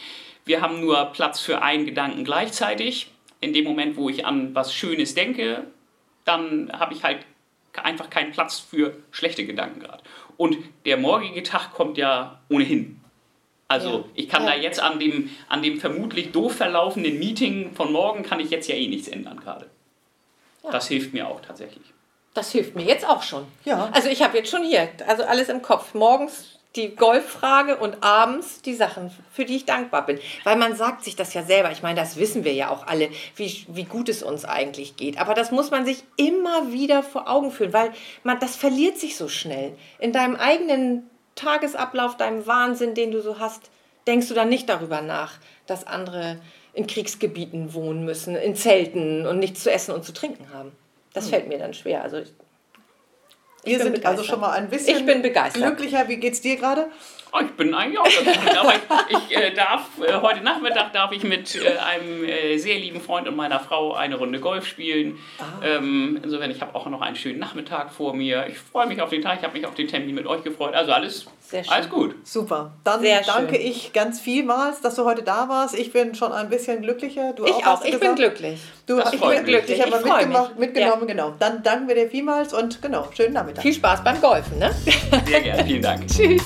Wir 0.45 0.61
haben 0.61 0.79
nur 0.79 1.05
Platz 1.05 1.41
für 1.41 1.61
einen 1.61 1.85
Gedanken 1.85 2.23
gleichzeitig. 2.23 3.11
In 3.41 3.53
dem 3.53 3.65
Moment, 3.65 3.97
wo 3.97 4.09
ich 4.09 4.25
an 4.25 4.55
was 4.55 4.73
Schönes 4.73 5.13
denke, 5.13 5.65
dann 6.25 6.71
habe 6.73 6.93
ich 6.93 7.03
halt 7.03 7.19
einfach 7.83 8.09
keinen 8.09 8.31
Platz 8.31 8.59
für 8.59 8.95
schlechte 9.11 9.45
Gedanken 9.45 9.81
gerade. 9.81 10.01
Und 10.37 10.57
der 10.85 10.97
morgige 10.97 11.43
Tag 11.43 11.73
kommt 11.73 11.97
ja 11.97 12.39
ohnehin. 12.49 12.99
Also 13.67 13.89
Ja. 13.89 14.03
ich 14.15 14.29
kann 14.29 14.43
Ja. 14.43 14.51
da 14.51 14.55
jetzt 14.55 14.79
an 14.79 14.99
dem, 14.99 15.29
an 15.49 15.61
dem 15.61 15.79
vermutlich 15.79 16.31
doof 16.31 16.55
verlaufenden 16.55 17.19
Meeting 17.19 17.73
von 17.73 17.91
morgen, 17.91 18.23
kann 18.23 18.39
ich 18.39 18.49
jetzt 18.49 18.67
ja 18.69 18.75
eh 18.75 18.87
nichts 18.87 19.07
ändern 19.07 19.39
gerade. 19.39 19.69
Das 20.71 20.87
hilft 20.87 21.13
mir 21.13 21.27
auch 21.27 21.41
tatsächlich. 21.41 21.85
Das 22.33 22.51
hilft 22.51 22.75
mir 22.75 22.83
jetzt 22.83 23.07
auch 23.07 23.23
schon. 23.23 23.45
Ja. 23.65 23.89
Also 23.93 24.09
ich 24.09 24.21
habe 24.21 24.37
jetzt 24.37 24.51
schon 24.51 24.63
hier, 24.63 24.89
also 25.07 25.23
alles 25.23 25.49
im 25.49 25.61
Kopf. 25.61 25.93
Morgens 25.93 26.56
die 26.75 26.95
Golffrage 26.95 27.77
und 27.77 28.03
abends 28.03 28.61
die 28.61 28.75
Sachen, 28.75 29.11
für 29.31 29.45
die 29.45 29.55
ich 29.55 29.65
dankbar 29.65 30.05
bin. 30.05 30.19
Weil 30.43 30.57
man 30.57 30.75
sagt 30.75 31.03
sich 31.03 31.15
das 31.15 31.33
ja 31.33 31.43
selber. 31.43 31.71
Ich 31.71 31.81
meine, 31.81 31.99
das 31.99 32.17
wissen 32.17 32.43
wir 32.43 32.53
ja 32.53 32.69
auch 32.69 32.85
alle, 32.85 33.09
wie, 33.35 33.65
wie 33.69 33.85
gut 33.85 34.09
es 34.09 34.21
uns 34.21 34.45
eigentlich 34.45 34.95
geht. 34.95 35.19
Aber 35.19 35.33
das 35.33 35.51
muss 35.51 35.71
man 35.71 35.85
sich 35.85 36.03
immer 36.17 36.71
wieder 36.71 37.01
vor 37.01 37.29
Augen 37.29 37.51
führen, 37.51 37.73
weil 37.73 37.91
man, 38.23 38.39
das 38.39 38.55
verliert 38.55 38.97
sich 38.97 39.17
so 39.17 39.27
schnell. 39.27 39.75
In 39.97 40.11
deinem 40.11 40.35
eigenen 40.35 41.09
Tagesablauf, 41.35 42.17
deinem 42.17 42.45
Wahnsinn, 42.45 42.93
den 42.93 43.11
du 43.11 43.21
so 43.21 43.39
hast, 43.39 43.71
denkst 44.05 44.27
du 44.27 44.33
dann 44.33 44.49
nicht 44.49 44.69
darüber 44.69 45.01
nach, 45.01 45.33
dass 45.65 45.87
andere 45.87 46.39
in 46.73 46.85
Kriegsgebieten 46.85 47.73
wohnen 47.73 48.05
müssen, 48.05 48.35
in 48.35 48.55
Zelten 48.55 49.25
und 49.25 49.39
nichts 49.39 49.63
zu 49.63 49.71
essen 49.71 49.93
und 49.93 50.03
zu 50.03 50.13
trinken 50.13 50.53
haben. 50.53 50.71
Das 51.13 51.29
fällt 51.29 51.47
mir 51.47 51.57
dann 51.57 51.73
schwer. 51.73 52.03
Also 52.03 52.21
Wir 53.67 53.77
sind 53.79 53.87
also 53.87 53.99
begeistert. 54.01 54.25
schon 54.25 54.39
mal 54.39 54.51
ein 54.51 54.69
bisschen 54.69 54.97
Ich 54.97 55.05
bin 55.05 55.21
begeistert. 55.21 55.61
glücklicher. 55.61 56.07
Wie 56.07 56.17
geht's 56.17 56.41
dir 56.41 56.55
gerade? 56.57 56.87
Oh, 57.33 57.39
ich 57.41 57.51
bin 57.51 57.73
eigentlich 57.73 57.99
auch 57.99 58.03
ganz 58.25 58.39
gut, 58.39 58.57
aber 58.57 58.73
ich, 59.09 59.17
ich 59.31 59.37
äh, 59.37 59.51
darf, 59.53 59.81
äh, 60.01 60.13
heute 60.21 60.41
Nachmittag 60.41 60.93
darf 60.93 61.11
ich 61.11 61.23
mit 61.23 61.55
äh, 61.55 61.77
einem 61.77 62.23
äh, 62.23 62.57
sehr 62.57 62.77
lieben 62.79 63.01
Freund 63.01 63.27
und 63.27 63.35
meiner 63.35 63.59
Frau 63.59 63.93
eine 63.93 64.15
Runde 64.15 64.39
Golf 64.39 64.65
spielen. 64.65 65.17
Ähm, 65.63 66.19
insofern, 66.23 66.49
ich 66.51 66.61
habe 66.61 66.73
auch 66.75 66.87
noch 66.87 67.01
einen 67.01 67.15
schönen 67.15 67.39
Nachmittag 67.39 67.91
vor 67.91 68.13
mir. 68.13 68.47
Ich 68.47 68.57
freue 68.57 68.87
mich 68.87 69.01
auf 69.01 69.09
den 69.09 69.21
Tag, 69.21 69.37
ich 69.39 69.43
habe 69.43 69.57
mich 69.57 69.65
auf 69.67 69.75
den 69.75 69.87
Termin 69.87 70.15
mit 70.15 70.25
euch 70.25 70.43
gefreut. 70.43 70.73
Also 70.73 70.91
alles, 70.93 71.25
Sehr 71.41 71.63
schön. 71.63 71.73
alles 71.73 71.89
gut. 71.89 72.15
Super. 72.23 72.71
Dann 72.83 73.01
Sehr 73.01 73.23
schön. 73.23 73.33
danke 73.33 73.57
ich 73.57 73.93
ganz 73.93 74.19
vielmals, 74.21 74.81
dass 74.81 74.95
du 74.95 75.05
heute 75.05 75.23
da 75.23 75.49
warst. 75.49 75.77
Ich 75.77 75.91
bin 75.91 76.15
schon 76.15 76.31
ein 76.31 76.49
bisschen 76.49 76.81
glücklicher. 76.81 77.33
Du 77.33 77.45
Ich 77.45 77.51
auch. 77.53 77.57
auch. 77.59 77.65
hast 77.65 77.83
du 77.83 77.87
Ich 77.87 77.99
bin 77.99 78.15
gesagt. 78.15 78.17
glücklich. 78.17 78.59
Du, 78.85 78.97
Das 78.97 79.13
ich 79.13 79.19
freut 79.19 79.37
bin 79.37 79.45
mich. 79.45 79.53
glücklich. 79.65 79.79
Ich 79.79 79.91
habe 79.93 80.49
mitgenommen, 80.57 81.07
genau. 81.07 81.33
Dann 81.39 81.61
danken 81.63 81.87
wir 81.87 81.95
dir 81.95 82.09
vielmals 82.09 82.53
und 82.53 82.81
genau, 82.81 83.07
schönen 83.15 83.33
Nachmittag. 83.33 83.61
Viel 83.61 83.73
Spaß 83.73 84.03
beim 84.03 84.19
Golfen, 84.21 84.59
ne? 84.59 84.73
Sehr 85.25 85.41
gerne, 85.41 85.65
vielen 85.65 85.81
Dank. 85.81 86.07
Tschüss. 86.11 86.43